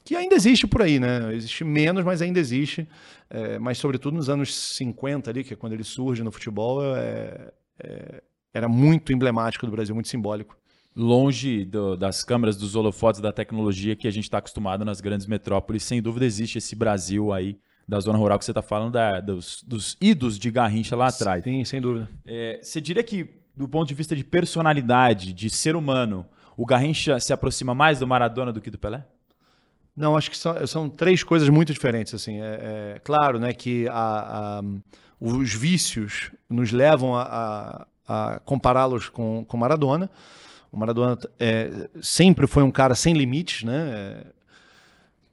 [0.05, 1.35] que ainda existe por aí, né?
[1.35, 2.87] Existe menos, mas ainda existe.
[3.31, 7.53] É, mas, sobretudo, nos anos 50 ali, que é quando ele surge no futebol, é,
[7.83, 10.57] é, era muito emblemático do Brasil, muito simbólico
[10.97, 15.27] longe do, das câmeras, dos holofotes, da tecnologia que a gente está acostumado nas grandes
[15.27, 15.83] metrópoles.
[15.83, 19.62] Sem dúvida existe esse Brasil aí da zona rural que você está falando, da, dos,
[19.66, 21.44] dos, idos de Garrincha lá atrás.
[21.44, 22.09] Sim, sem dúvida.
[22.25, 26.25] É, você diria que, do ponto de vista de personalidade, de ser humano,
[26.56, 29.04] o Garrincha se aproxima mais do Maradona do que do Pelé?
[29.96, 32.14] Não, acho que são, são três coisas muito diferentes.
[32.14, 34.62] Assim, é, é claro, né, que a, a,
[35.20, 40.10] os vícios nos levam a, a compará-los com, com Maradona.
[40.72, 43.90] O Maradona é, sempre foi um cara sem limites, né?
[43.94, 44.26] É,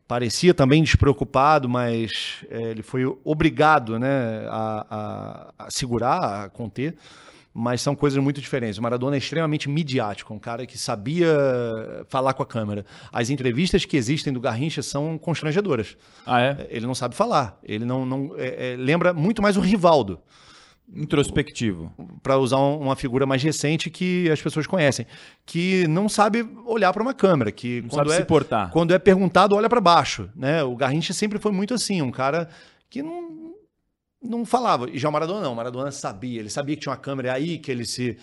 [0.07, 4.85] parecia também despreocupado, mas é, ele foi obrigado né, a,
[5.57, 6.95] a, a, segurar, a conter.
[7.53, 8.77] Mas são coisas muito diferentes.
[8.77, 11.27] O Maradona é extremamente midiático, um cara que sabia
[12.07, 12.85] falar com a câmera.
[13.11, 15.97] As entrevistas que existem do Garrincha são constrangedoras.
[16.25, 16.67] Ah, é?
[16.69, 17.59] Ele não sabe falar.
[17.63, 20.21] Ele não, não é, é lembra muito mais o Rivaldo.
[20.93, 21.91] Introspectivo.
[22.21, 25.05] Para usar uma figura mais recente que as pessoas conhecem.
[25.45, 27.51] Que não sabe olhar para uma câmera.
[27.51, 28.71] Que não quando sabe é, se portar.
[28.71, 30.29] Quando é perguntado, olha para baixo.
[30.35, 30.63] Né?
[30.63, 32.49] O Garrincha sempre foi muito assim, um cara
[32.89, 33.53] que não,
[34.21, 34.89] não falava.
[34.89, 35.53] E já o Maradona não.
[35.53, 36.39] O Maradona sabia.
[36.39, 38.17] Ele sabia que tinha uma câmera é aí, que ele se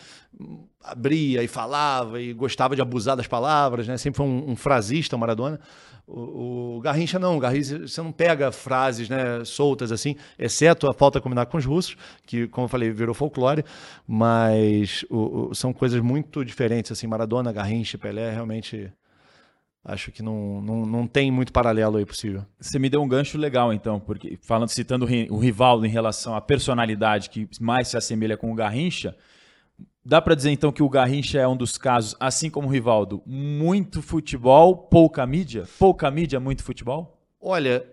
[0.83, 3.89] abria e falava e gostava de abusar das palavras.
[3.89, 3.97] Né?
[3.97, 5.61] Sempre foi um, um frasista, o Maradona.
[6.07, 10.95] O, o, Garrincha não, o Garrincha você não pega frases né, soltas assim, exceto a
[10.95, 13.63] falta combinar com os russos, que, como eu falei, virou folclore,
[14.07, 16.91] mas o, o, são coisas muito diferentes.
[16.91, 18.91] assim Maradona, Garrincha, Pelé, realmente
[19.89, 22.45] acho que não, não, não tem muito paralelo aí possível.
[22.61, 26.41] Você me deu um gancho legal, então, porque falando, citando o Rivaldo em relação à
[26.41, 29.17] personalidade que mais se assemelha com o Garrincha.
[30.05, 33.23] Dá para dizer então que o Garrincha é um dos casos, assim como o Rivaldo,
[33.27, 35.65] muito futebol, pouca mídia?
[35.79, 37.19] Pouca mídia, muito futebol?
[37.41, 37.85] Olha,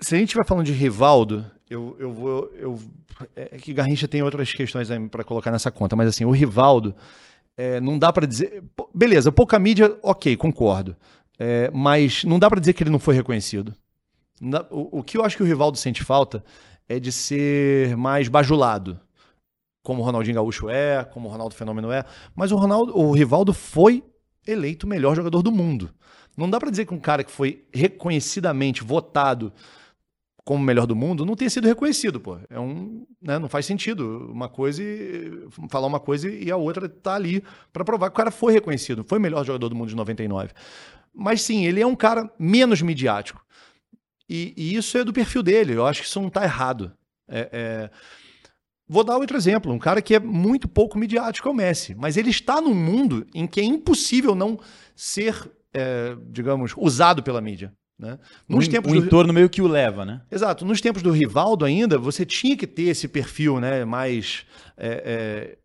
[0.00, 2.52] se a gente vai falando de Rivaldo, eu, eu vou.
[2.54, 2.78] Eu,
[3.34, 6.94] é que Garrincha tem outras questões para colocar nessa conta, mas assim, o Rivaldo,
[7.56, 8.62] é, não dá para dizer.
[8.94, 10.96] Beleza, pouca mídia, ok, concordo.
[11.38, 13.74] É, mas não dá para dizer que ele não foi reconhecido.
[14.70, 16.44] O, o que eu acho que o Rivaldo sente falta
[16.88, 19.00] é de ser mais bajulado
[19.86, 23.52] como o Ronaldinho Gaúcho é, como o Ronaldo Fenômeno é, mas o Ronaldo, o Rivaldo
[23.52, 24.02] foi
[24.44, 25.90] eleito o melhor jogador do mundo.
[26.36, 29.52] Não dá para dizer que um cara que foi reconhecidamente votado
[30.46, 32.38] como o melhor do mundo não tenha sido reconhecido, pô.
[32.48, 36.88] É um, né, não faz sentido uma coisa e, falar uma coisa e a outra
[36.88, 39.88] tá ali para provar que o cara foi reconhecido, foi o melhor jogador do mundo
[39.88, 40.52] de 99.
[41.12, 43.44] Mas sim, ele é um cara menos midiático.
[44.28, 45.72] E, e isso é do perfil dele.
[45.72, 46.92] Eu acho que isso não tá errado.
[47.28, 47.90] É, é,
[48.88, 52.16] Vou dar outro exemplo, um cara que é muito pouco midiático é o Messi, mas
[52.16, 54.60] ele está num mundo em que é impossível não
[54.94, 57.74] ser, é, digamos, usado pela mídia.
[57.98, 58.18] Né?
[58.48, 59.06] Nos um, tempos um do...
[59.06, 60.20] entorno meio que o leva, né?
[60.30, 60.64] Exato.
[60.64, 64.44] Nos tempos do Rivaldo ainda, você tinha que ter esse perfil né, mais
[64.76, 65.58] é, é,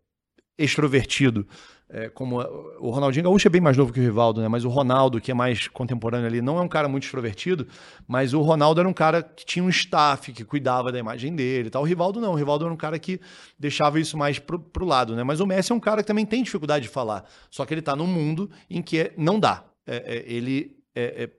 [0.62, 1.46] extrovertido
[1.92, 2.40] é, como
[2.80, 4.48] o Ronaldinho Gaúcho é bem mais novo que o Rivaldo, né?
[4.48, 7.68] Mas o Ronaldo, que é mais contemporâneo ali, não é um cara muito extrovertido,
[8.08, 11.68] mas o Ronaldo era um cara que tinha um staff que cuidava da imagem dele,
[11.68, 11.82] tal.
[11.82, 13.20] O Rivaldo não, o Rivaldo era um cara que
[13.58, 15.22] deixava isso mais pro, pro lado, né?
[15.22, 17.82] Mas o Messi é um cara que também tem dificuldade de falar, só que ele
[17.82, 19.62] tá num mundo em que é, não dá.
[19.86, 21.30] É, é ele é, é,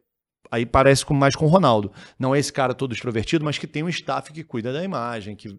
[0.54, 1.92] aí parece com, mais com o Ronaldo.
[2.18, 5.36] Não é esse cara todo extrovertido, mas que tem um staff que cuida da imagem,
[5.36, 5.58] que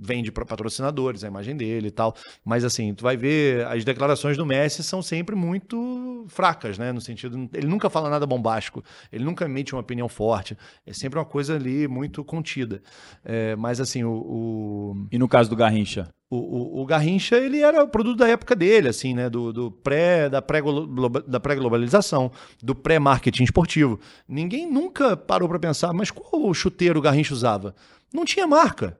[0.00, 2.14] vende para patrocinadores a imagem dele e tal.
[2.44, 6.90] Mas assim, tu vai ver, as declarações do Messi são sempre muito fracas, né?
[6.92, 8.82] No sentido, ele nunca fala nada bombástico,
[9.12, 10.56] ele nunca emite uma opinião forte.
[10.86, 12.82] É sempre uma coisa ali muito contida.
[13.24, 16.08] É, mas assim, o, o, E no caso do Garrincha?
[16.32, 19.28] O, o, o, Garrincha, ele era o produto da época dele, assim, né?
[19.28, 23.98] Do, do pré, da pré-globalização, da pré do pré-marketing esportivo.
[24.28, 27.74] Ninguém nunca parou para pensar, mas qual chuteiro o Garrincha usava?
[28.14, 28.96] Não tinha marca.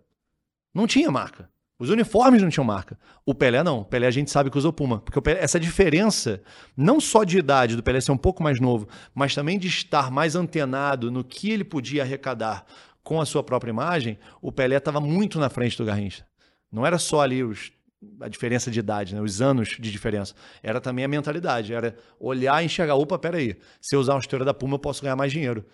[0.74, 1.48] Não tinha marca.
[1.78, 2.98] Os uniformes não tinham marca.
[3.24, 3.80] O Pelé não.
[3.80, 5.00] O Pelé a gente sabe que usou Puma.
[5.00, 6.42] Porque Pelé, essa diferença,
[6.76, 10.10] não só de idade do Pelé ser um pouco mais novo, mas também de estar
[10.10, 12.66] mais antenado no que ele podia arrecadar
[13.02, 16.26] com a sua própria imagem, o Pelé estava muito na frente do Garrincha.
[16.70, 17.72] Não era só ali os
[18.20, 19.20] a diferença de idade, né?
[19.20, 20.34] os anos de diferença.
[20.62, 24.44] Era também a mentalidade, era olhar e enxergar, opa, peraí, se eu usar uma esteira
[24.44, 25.66] da Puma eu posso ganhar mais dinheiro.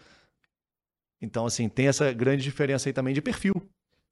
[1.21, 3.55] Então, assim, tem essa grande diferença aí também de perfil.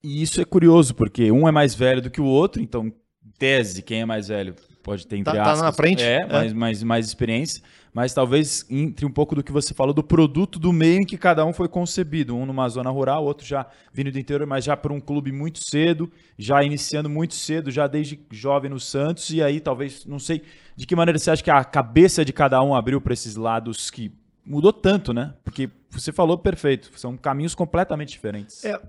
[0.05, 2.93] E isso é curioso, porque um é mais velho do que o outro, então,
[3.39, 4.53] tese, quem é mais velho
[4.83, 5.59] pode ter entre tá, aspas.
[5.59, 6.03] Tá na frente.
[6.03, 6.27] É, é.
[6.27, 7.63] Mais, mais, mais experiência.
[7.91, 11.17] Mas talvez entre um pouco do que você falou do produto do meio em que
[11.17, 12.35] cada um foi concebido.
[12.35, 15.63] Um numa zona rural, outro já vindo do interior, mas já para um clube muito
[15.63, 19.31] cedo, já iniciando muito cedo, já desde jovem no Santos.
[19.31, 20.43] E aí talvez, não sei
[20.75, 23.89] de que maneira você acha que a cabeça de cada um abriu para esses lados
[23.89, 24.13] que
[24.45, 25.33] mudou tanto, né?
[25.43, 28.63] Porque você falou perfeito, são caminhos completamente diferentes.
[28.63, 28.79] É,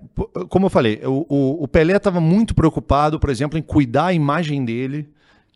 [0.49, 4.63] como eu falei, o, o, Pelé estava muito preocupado, por exemplo, em cuidar a imagem
[4.63, 5.09] dele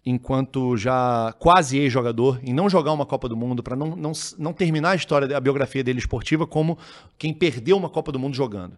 [0.03, 4.51] enquanto já quase ex-jogador, em não jogar uma Copa do Mundo, para não, não, não
[4.51, 6.77] terminar a história, a biografia dele esportiva como
[7.19, 8.75] quem perdeu uma Copa do Mundo jogando.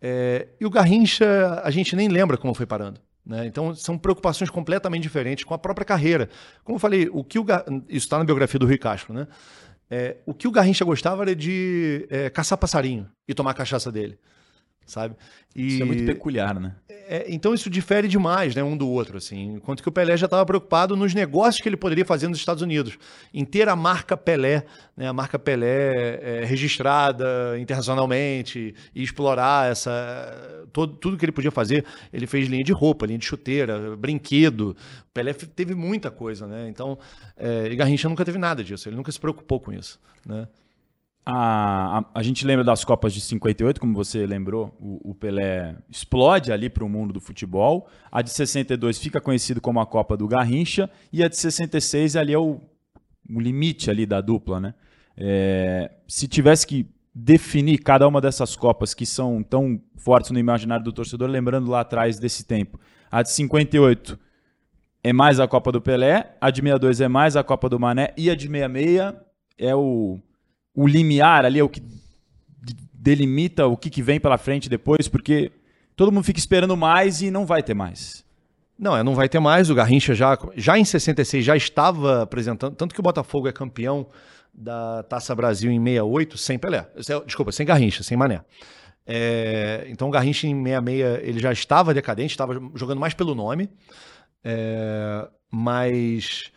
[0.00, 3.00] É, e o Garrincha, a gente nem lembra como foi parando.
[3.24, 3.46] Né?
[3.46, 6.28] Então, são preocupações completamente diferentes com a própria carreira.
[6.64, 7.44] Como eu falei, o que o,
[7.88, 9.26] isso está na biografia do Rui Castro, né?
[9.90, 13.92] É, o que o Garrincha gostava era de é, caçar passarinho e tomar a cachaça
[13.92, 14.18] dele
[14.86, 15.16] sabe?
[15.54, 16.74] E, isso é muito peculiar, né?
[16.88, 19.54] É, então isso difere demais, né, um do outro, assim.
[19.54, 22.62] Enquanto que o Pelé já estava preocupado nos negócios que ele poderia fazer nos Estados
[22.62, 22.98] Unidos,
[23.34, 24.64] em ter a marca Pelé,
[24.96, 31.50] né, a marca Pelé é, registrada internacionalmente e explorar essa todo, tudo que ele podia
[31.50, 31.84] fazer.
[32.12, 34.70] Ele fez linha de roupa, linha de chuteira, brinquedo.
[34.70, 36.68] O Pelé teve muita coisa, né?
[36.68, 36.98] Então,
[37.36, 38.88] é, e Garrincha nunca teve nada disso.
[38.88, 40.48] Ele nunca se preocupou com isso, né?
[41.24, 45.76] A, a, a, gente lembra das Copas de 58, como você lembrou, o, o Pelé
[45.88, 47.88] explode ali para o mundo do futebol.
[48.10, 52.32] A de 62 fica conhecido como a Copa do Garrincha e a de 66 ali
[52.32, 52.60] é o,
[53.30, 54.74] o limite ali da dupla, né?
[55.16, 60.84] É, se tivesse que definir cada uma dessas Copas que são tão fortes no imaginário
[60.84, 64.18] do torcedor, lembrando lá atrás desse tempo, a de 58
[65.04, 68.12] é mais a Copa do Pelé, a de 62 é mais a Copa do Mané
[68.16, 69.14] e a de 66
[69.58, 70.18] é o
[70.74, 71.82] o limiar ali, é o que
[72.92, 75.50] delimita o que, que vem pela frente depois, porque
[75.96, 78.24] todo mundo fica esperando mais e não vai ter mais.
[78.78, 79.70] Não, é, não vai ter mais.
[79.70, 84.06] O Garrincha já, já em 66 já estava apresentando, tanto que o Botafogo é campeão
[84.54, 86.86] da Taça Brasil em 68 sem Pelé.
[87.26, 88.42] Desculpa, sem Garrincha, sem Mané.
[89.04, 93.68] É, então o Garrincha em 66 ele já estava decadente, estava jogando mais pelo nome.
[94.44, 96.52] É, mas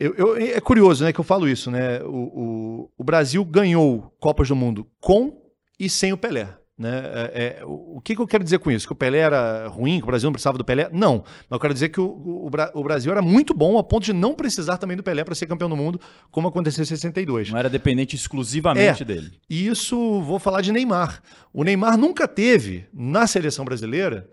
[0.00, 2.02] eu, eu, é curioso, né, que eu falo isso, né?
[2.02, 5.38] O, o, o, Brasil ganhou Copas do Mundo com
[5.78, 6.48] e sem o Pelé.
[6.78, 7.02] Né?
[7.12, 8.86] É, é, o que, que, eu quero dizer com isso?
[8.86, 10.88] Que o Pelé era ruim, que o Brasil não precisava do Pelé?
[10.90, 11.18] Não.
[11.18, 14.32] Mas eu quero dizer que o, o Brasil era muito bom a ponto de não
[14.32, 17.50] precisar também do Pelé para ser campeão do mundo, como aconteceu em 62.
[17.50, 19.32] Não era dependente exclusivamente é, dele.
[19.50, 21.22] E isso, vou falar de Neymar.
[21.52, 24.26] O Neymar nunca teve, na seleção brasileira,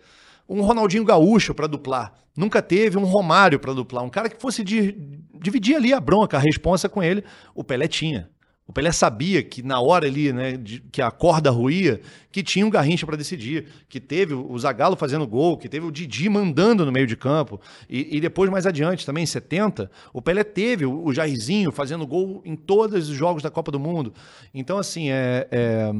[0.48, 2.14] um Ronaldinho Gaúcho para duplar.
[2.36, 4.04] Nunca teve um Romário para duplar.
[4.04, 7.24] Um cara que fosse dividir ali a bronca, a responsa com ele.
[7.56, 8.30] O Pelé tinha.
[8.68, 12.66] O Pelé sabia que na hora ali, né, de, que a corda ruía, que tinha
[12.66, 16.86] um Garrincha para decidir, que teve o Zagallo fazendo gol, que teve o Didi mandando
[16.86, 17.62] no meio de campo.
[17.90, 22.06] E, e depois, mais adiante, também em 70, o Pelé teve o, o Jairzinho fazendo
[22.06, 24.14] gol em todos os jogos da Copa do Mundo.
[24.54, 25.92] Então, assim, é, é...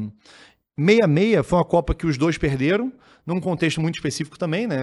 [0.78, 2.92] 66 foi uma Copa que os dois perderam,
[3.26, 4.78] num contexto muito específico também, né?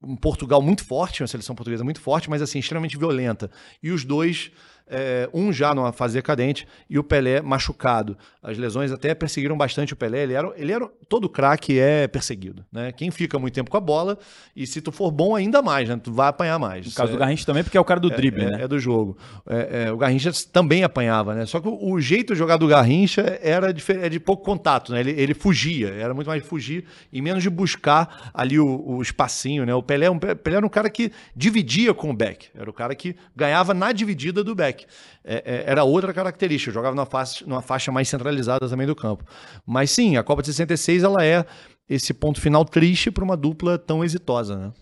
[0.00, 3.50] Um Portugal muito forte, uma seleção portuguesa muito forte, mas assim, extremamente violenta.
[3.82, 4.52] E os dois
[4.90, 8.16] é, um já numa fase decadente e o Pelé machucado.
[8.42, 10.22] As lesões até perseguiram bastante o Pelé.
[10.22, 12.92] Ele era, ele era todo craque é perseguido, né?
[12.92, 14.18] Quem fica muito tempo com a bola
[14.54, 16.00] e se tu for bom ainda mais, né?
[16.02, 16.86] Tu vai apanhar mais.
[16.86, 18.62] No caso é, do Garrincha também, porque é o cara do é, drible, é, né?
[18.62, 19.16] É do jogo.
[19.46, 21.46] É, é, o Garrincha também apanhava, né?
[21.46, 25.00] Só que o, o, jeito de jogar do Garrincha era de, de pouco contato, né?
[25.00, 29.02] Ele, ele, fugia, era muito mais de fugir e menos de buscar ali o, o
[29.02, 29.74] espacinho, né?
[29.74, 32.94] O Pelé, um, Pelé era um cara que dividia com o Beck, era o cara
[32.94, 34.77] que ganhava na dividida do Beck.
[35.24, 39.24] É, é, era outra característica, jogava numa faixa, numa faixa mais centralizada também do campo.
[39.66, 41.44] Mas sim, a Copa de 66 ela é
[41.88, 44.72] esse ponto final triste para uma dupla tão exitosa, né?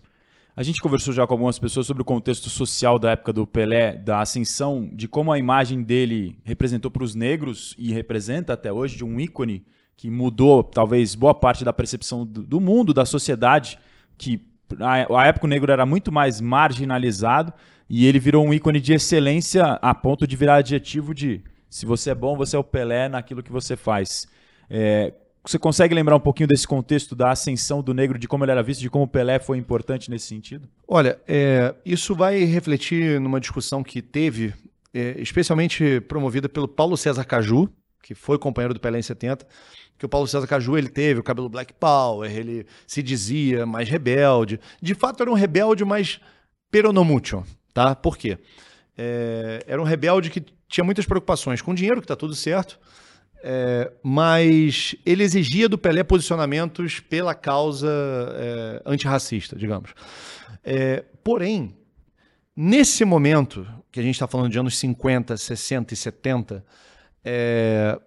[0.55, 3.95] A gente conversou já com algumas pessoas sobre o contexto social da época do Pelé,
[3.95, 8.97] da ascensão, de como a imagem dele representou para os negros e representa até hoje
[8.97, 9.63] de um ícone
[9.95, 13.77] que mudou talvez boa parte da percepção do, do mundo, da sociedade,
[14.17, 14.47] que
[14.79, 17.53] a, a época o negro era muito mais marginalizado
[17.89, 22.11] e ele virou um ícone de excelência a ponto de virar adjetivo de se você
[22.11, 24.27] é bom, você é o Pelé naquilo que você faz.
[24.69, 25.13] É,
[25.45, 28.63] você consegue lembrar um pouquinho desse contexto da ascensão do negro, de como ele era
[28.63, 30.67] visto, de como o Pelé foi importante nesse sentido?
[30.87, 34.53] Olha, é, isso vai refletir numa discussão que teve,
[34.93, 37.69] é, especialmente promovida pelo Paulo César Caju,
[38.03, 39.47] que foi companheiro do Pelé em 70,
[39.97, 43.89] que o Paulo César Caju ele teve o cabelo Black Power, ele se dizia mais
[43.89, 44.59] rebelde.
[44.81, 46.19] De fato, era um rebelde, mas
[46.69, 47.43] peronomútil,
[47.77, 47.93] tá?
[47.93, 48.39] Por quê?
[48.97, 52.79] É, era um rebelde que tinha muitas preocupações com dinheiro, que está tudo certo,
[53.43, 57.87] é, mas ele exigia do Pelé posicionamentos pela causa
[58.33, 59.93] é, antirracista, digamos.
[60.63, 61.77] É, porém,
[62.55, 66.65] nesse momento, que a gente está falando de anos 50, 60 e 70,
[67.23, 67.99] é,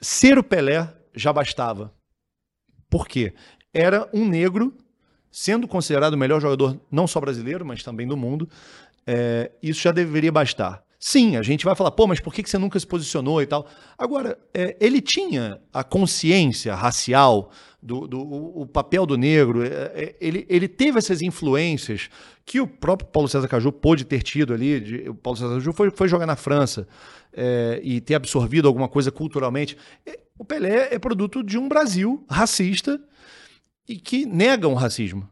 [0.00, 1.92] ser o Pelé já bastava.
[2.88, 3.34] Por quê?
[3.74, 4.74] Era um negro,
[5.30, 8.48] sendo considerado o melhor jogador não só brasileiro, mas também do mundo,
[9.10, 10.84] é, isso já deveria bastar.
[11.00, 13.66] Sim, a gente vai falar, pô, mas por que você nunca se posicionou e tal?
[13.96, 17.50] Agora, é, ele tinha a consciência racial
[17.80, 22.10] do, do o, papel do negro, é, é, ele, ele teve essas influências
[22.44, 24.78] que o próprio Paulo César Caju pôde ter tido ali.
[24.78, 26.86] De, o Paulo César Caju foi, foi jogar na França
[27.32, 29.74] é, e ter absorvido alguma coisa culturalmente.
[30.04, 33.00] É, o Pelé é produto de um Brasil racista
[33.88, 35.26] e que nega um racismo.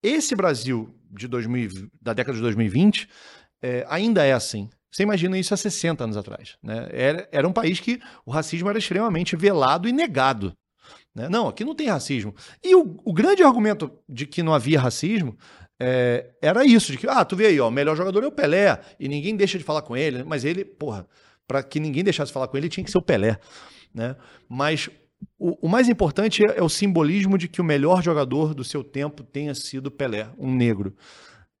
[0.00, 3.08] Esse Brasil de 2000, da década de 2020
[3.62, 4.68] é, ainda é assim.
[4.90, 6.56] Você imagina isso há 60 anos atrás.
[6.62, 6.88] Né?
[6.90, 10.52] Era, era um país que o racismo era extremamente velado e negado.
[11.14, 11.28] Né?
[11.28, 12.34] Não, aqui não tem racismo.
[12.62, 15.36] E o, o grande argumento de que não havia racismo
[15.80, 18.32] é, era isso, de que, ah, tu vê aí, ó, o melhor jogador é o
[18.32, 21.06] Pelé, e ninguém deixa de falar com ele, mas ele, porra,
[21.46, 23.38] para que ninguém deixasse de falar com ele, tinha que ser o Pelé.
[23.94, 24.16] Né?
[24.48, 24.90] Mas
[25.38, 28.82] o, o, mais importante é, é o simbolismo de que o melhor jogador do seu
[28.82, 30.94] tempo tenha sido Pelé, um negro.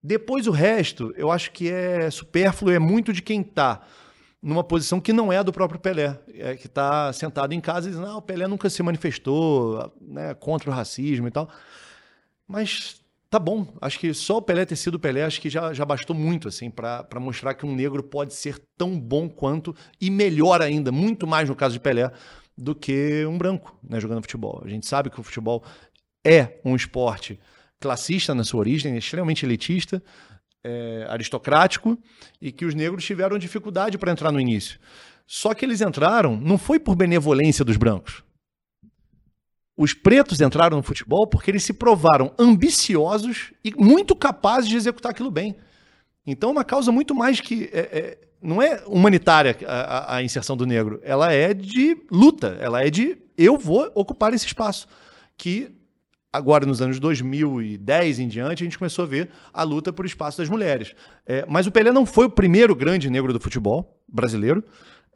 [0.02, 3.82] Depois o resto, eu acho que é supérfluo, é muito de quem está
[4.40, 7.90] numa posição que não é do próprio Pelé, é, que está sentado em casa e
[7.90, 11.48] diz, não, o Pelé nunca se manifestou né, contra o racismo e tal.
[12.46, 15.84] Mas tá bom, acho que só o Pelé ter sido Pelé, acho que já, já
[15.84, 20.62] bastou muito assim para mostrar que um negro pode ser tão bom quanto, e melhor
[20.62, 22.10] ainda, muito mais no caso de Pelé,
[22.58, 24.60] do que um branco né, jogando futebol.
[24.64, 25.64] A gente sabe que o futebol
[26.26, 27.38] é um esporte
[27.80, 30.02] classista na sua origem, extremamente elitista,
[30.64, 31.96] é, aristocrático,
[32.40, 34.80] e que os negros tiveram dificuldade para entrar no início.
[35.26, 38.24] Só que eles entraram, não foi por benevolência dos brancos.
[39.76, 45.12] Os pretos entraram no futebol porque eles se provaram ambiciosos e muito capazes de executar
[45.12, 45.56] aquilo bem.
[46.26, 47.70] Então, é uma causa muito mais que.
[47.72, 52.84] É, é, não é humanitária a, a, inserção do negro, ela é de luta, ela
[52.84, 54.86] é de eu vou ocupar esse espaço.
[55.36, 55.70] Que
[56.32, 60.38] agora nos anos 2010 em diante, a gente começou a ver a luta por espaço
[60.38, 60.94] das mulheres.
[61.26, 64.62] É, mas o Pelé não foi o primeiro grande negro do futebol brasileiro.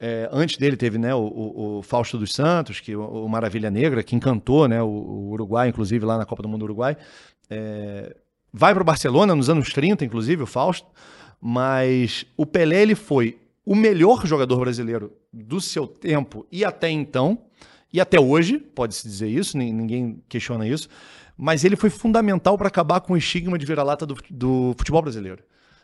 [0.00, 4.16] É, antes dele teve né, o, o, Fausto dos Santos, que o, Maravilha Negra, que
[4.16, 6.96] encantou né, o, Uruguai, inclusive lá na Copa do Mundo Uruguai.
[7.48, 8.16] É,
[8.52, 10.88] vai para o Barcelona nos anos 30, inclusive, o Fausto.
[11.44, 17.38] Mas o Pelé ele foi o melhor jogador brasileiro do seu tempo e até então
[17.92, 20.88] e até hoje, pode-se dizer isso, ninguém questiona isso,
[21.36, 25.42] mas ele foi fundamental para acabar com o estigma de vira-lata do, do futebol brasileiro.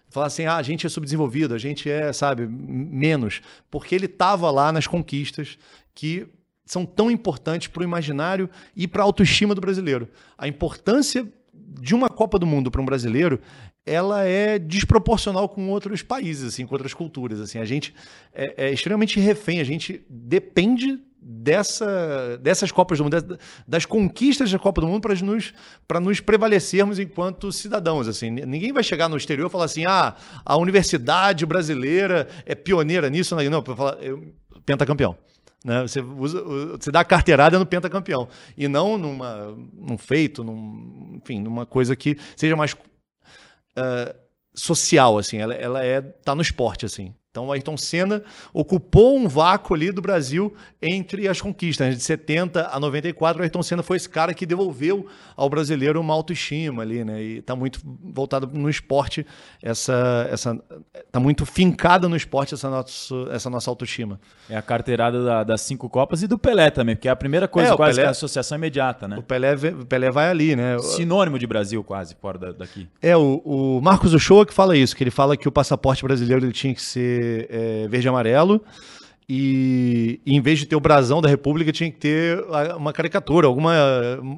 [0.09, 3.42] Falar assim, ah, a gente é subdesenvolvido, a gente é, sabe, menos.
[3.70, 5.59] Porque ele estava lá nas conquistas
[5.94, 6.26] que
[6.64, 10.09] são tão importantes para o imaginário e para a autoestima do brasileiro.
[10.38, 13.38] A importância de uma Copa do Mundo para um brasileiro,
[13.89, 17.41] ela é desproporcional com outros países, assim, com outras culturas.
[17.41, 17.95] Assim, a gente
[18.34, 24.59] é, é extremamente refém, a gente depende dessa, dessas Copas do Mundo, das conquistas da
[24.59, 25.53] Copa do Mundo para nos,
[26.01, 28.09] nos prevalecermos enquanto cidadãos.
[28.09, 28.30] Assim.
[28.30, 30.14] Ninguém vai chegar no exterior e falar assim: ah,
[30.45, 33.36] a universidade brasileira é pioneira nisso.
[33.36, 34.32] Não, para falar, eu,
[34.64, 35.16] pentacampeão.
[35.64, 35.82] Né?
[35.82, 38.28] Você, usa, você dá a carteirada no pentacampeão.
[38.57, 42.74] E não numa, num feito, num, enfim, numa coisa que seja mais
[43.78, 44.14] uh,
[44.54, 45.18] social.
[45.18, 45.38] assim.
[45.38, 46.84] Ela, ela é, tá no esporte.
[46.84, 47.14] assim.
[47.30, 48.22] Então, o Ayrton Senna
[48.54, 51.94] ocupou um vácuo ali do Brasil entre as conquistas.
[51.94, 55.06] De 70 a 94, o Ayrton Senna foi esse cara que devolveu
[55.36, 57.22] ao brasileiro uma autoestima ali, né?
[57.22, 59.26] E está muito voltado no esporte,
[59.62, 60.58] essa, essa,
[61.12, 64.18] tá muito fincada no esporte essa nossa, essa nossa autoestima.
[64.48, 67.46] É a carteirada da, das cinco Copas e do Pelé também, porque é a primeira
[67.46, 69.18] coisa é, quase Pelé, que é a associação imediata, né?
[69.18, 70.78] O Pelé, o Pelé vai ali, né?
[70.78, 72.88] Sinônimo de Brasil quase, fora daqui.
[73.02, 76.46] É, o, o Marcos Uchoa que fala isso, que ele fala que o passaporte brasileiro
[76.46, 77.17] ele tinha que ser
[77.50, 78.62] é, verde e amarelo.
[79.30, 82.42] E, e, em vez de ter o brasão da República, tinha que ter
[82.78, 83.74] uma caricatura, alguma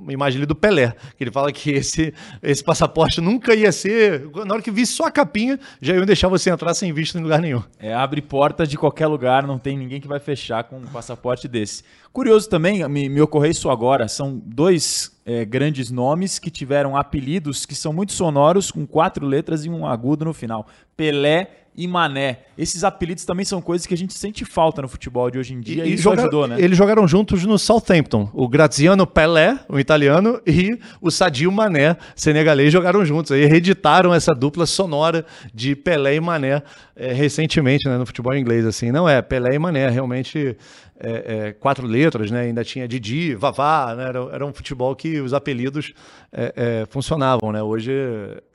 [0.08, 0.92] imagem ali do Pelé.
[1.16, 2.12] Que ele fala que esse,
[2.42, 4.28] esse passaporte nunca ia ser.
[4.44, 7.22] Na hora que visse só a capinha, já iam deixar você entrar sem visto em
[7.22, 7.62] lugar nenhum.
[7.78, 11.46] É, abre portas de qualquer lugar, não tem ninguém que vai fechar com um passaporte
[11.46, 11.84] desse.
[12.12, 17.64] Curioso também, me, me ocorreu isso agora, são dois é, grandes nomes que tiveram apelidos
[17.64, 20.66] que são muito sonoros, com quatro letras e um agudo no final:
[20.96, 22.40] Pelé e Mané.
[22.58, 25.60] Esses apelidos também são coisas que a gente sente falta no futebol de hoje em
[25.60, 26.56] dia e, E isso jogaram- ajudou, né?
[26.58, 28.28] Eles jogaram juntos no Southampton.
[28.34, 33.32] O Graziano Pelé, o italiano, e o Sadio Mané, senegalês, jogaram juntos.
[33.32, 35.24] Aí reeditaram essa dupla sonora
[35.54, 36.62] de Pelé e Mané
[36.94, 38.66] eh, recentemente né, no futebol inglês.
[38.66, 40.56] assim Não é, Pelé e Mané, realmente
[41.02, 42.42] é, é, quatro letras, né?
[42.42, 44.04] ainda tinha Didi, Vavá, né?
[44.08, 45.92] era, era um futebol que os apelidos
[46.32, 47.52] é, é, funcionavam.
[47.52, 47.62] Né?
[47.62, 47.90] Hoje.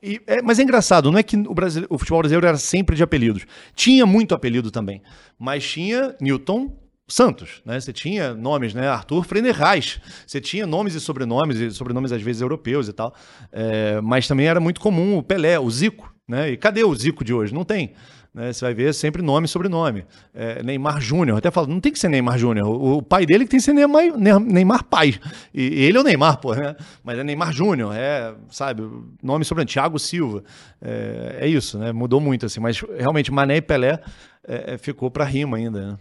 [0.02, 2.96] e- é, mas é engraçado, não é que o, brasile- o futebol brasileiro era sempre
[2.96, 3.46] de apelidos.
[3.76, 5.02] Tinha muito apelido também,
[5.38, 6.72] mas tinha Newton,
[7.08, 7.80] Santos, né?
[7.80, 8.88] Você tinha nomes, né?
[8.88, 10.02] Arthur Frederich.
[10.26, 13.14] Você tinha nomes e sobrenomes, e sobrenomes às vezes europeus e tal.
[13.52, 16.52] É, mas também era muito comum o Pelé, o Zico, né?
[16.52, 17.54] E cadê o Zico de hoje?
[17.54, 17.94] Não tem.
[18.34, 18.52] né?
[18.52, 20.06] Você vai ver sempre nome e sobrenome.
[20.34, 21.38] É, Neymar Júnior.
[21.38, 22.68] Até falo, não tem que ser Neymar Júnior.
[22.68, 25.16] O, o pai dele que tem que ser Neymar, Ne- Neymar pai.
[25.54, 26.76] E, ele é o Neymar, pô, né?
[27.04, 28.82] Mas é Neymar Júnior, é, sabe?
[29.22, 29.72] Nome e sobrenome.
[29.72, 30.44] Thiago Silva.
[30.82, 31.92] É, é isso, né?
[31.92, 32.60] Mudou muito, assim.
[32.60, 34.00] Mas realmente Mané e Pelé
[34.48, 35.98] é, é, ficou pra rima ainda, né?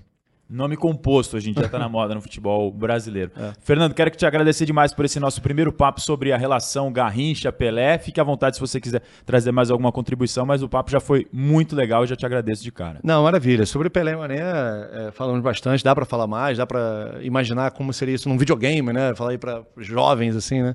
[0.48, 3.32] Nome composto hoje em dia tá na moda no futebol brasileiro.
[3.34, 3.52] É.
[3.60, 7.98] Fernando, quero que te agradecer demais por esse nosso primeiro papo sobre a relação Garrincha-Pelé.
[7.98, 11.26] Fique à vontade se você quiser trazer mais alguma contribuição, mas o papo já foi
[11.32, 13.00] muito legal e já te agradeço de cara.
[13.02, 13.64] Não, maravilha.
[13.64, 17.92] Sobre Pelé e Mané, é, falamos bastante, dá pra falar mais, dá pra imaginar como
[17.92, 19.14] seria isso num videogame, né?
[19.14, 20.74] Falar aí pra jovens, assim, né?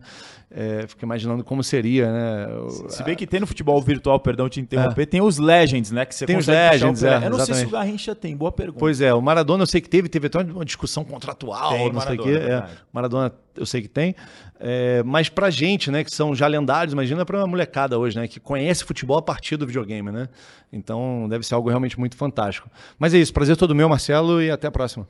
[0.51, 2.47] É, fico imaginando como seria, né?
[2.57, 6.05] O- Se bem que tem no futebol virtual, perdão te interromper, tem os Legends, né?
[6.05, 6.27] Que você É.
[6.27, 7.67] Tem os Legends, é, Eu não sei se exatamente.
[7.67, 8.79] o Garrincha tem, boa pergunta.
[8.79, 12.01] Pois é, o Maradona eu sei que teve, teve até uma discussão contratual, Tem, não
[12.01, 12.45] sei o Maradona, quê.
[12.47, 12.67] é É.
[12.91, 14.15] Maradona eu sei que tem.
[14.59, 18.27] É, mas pra gente, né, que são já lendários, imagina pra uma molecada hoje, né,
[18.27, 20.27] que conhece futebol a partir do videogame, né?
[20.73, 22.67] Então deve ser algo realmente muito fantástico.
[22.97, 25.07] Mas é isso, prazer todo meu, Marcelo, e até a próxima.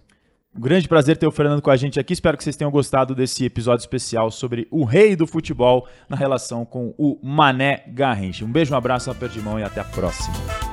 [0.57, 2.13] Grande prazer ter o Fernando com a gente aqui.
[2.13, 6.65] Espero que vocês tenham gostado desse episódio especial sobre o rei do futebol na relação
[6.65, 8.43] com o Mané Garrincha.
[8.43, 10.68] Um beijo, um abraço, um aperto de mão e até a próxima.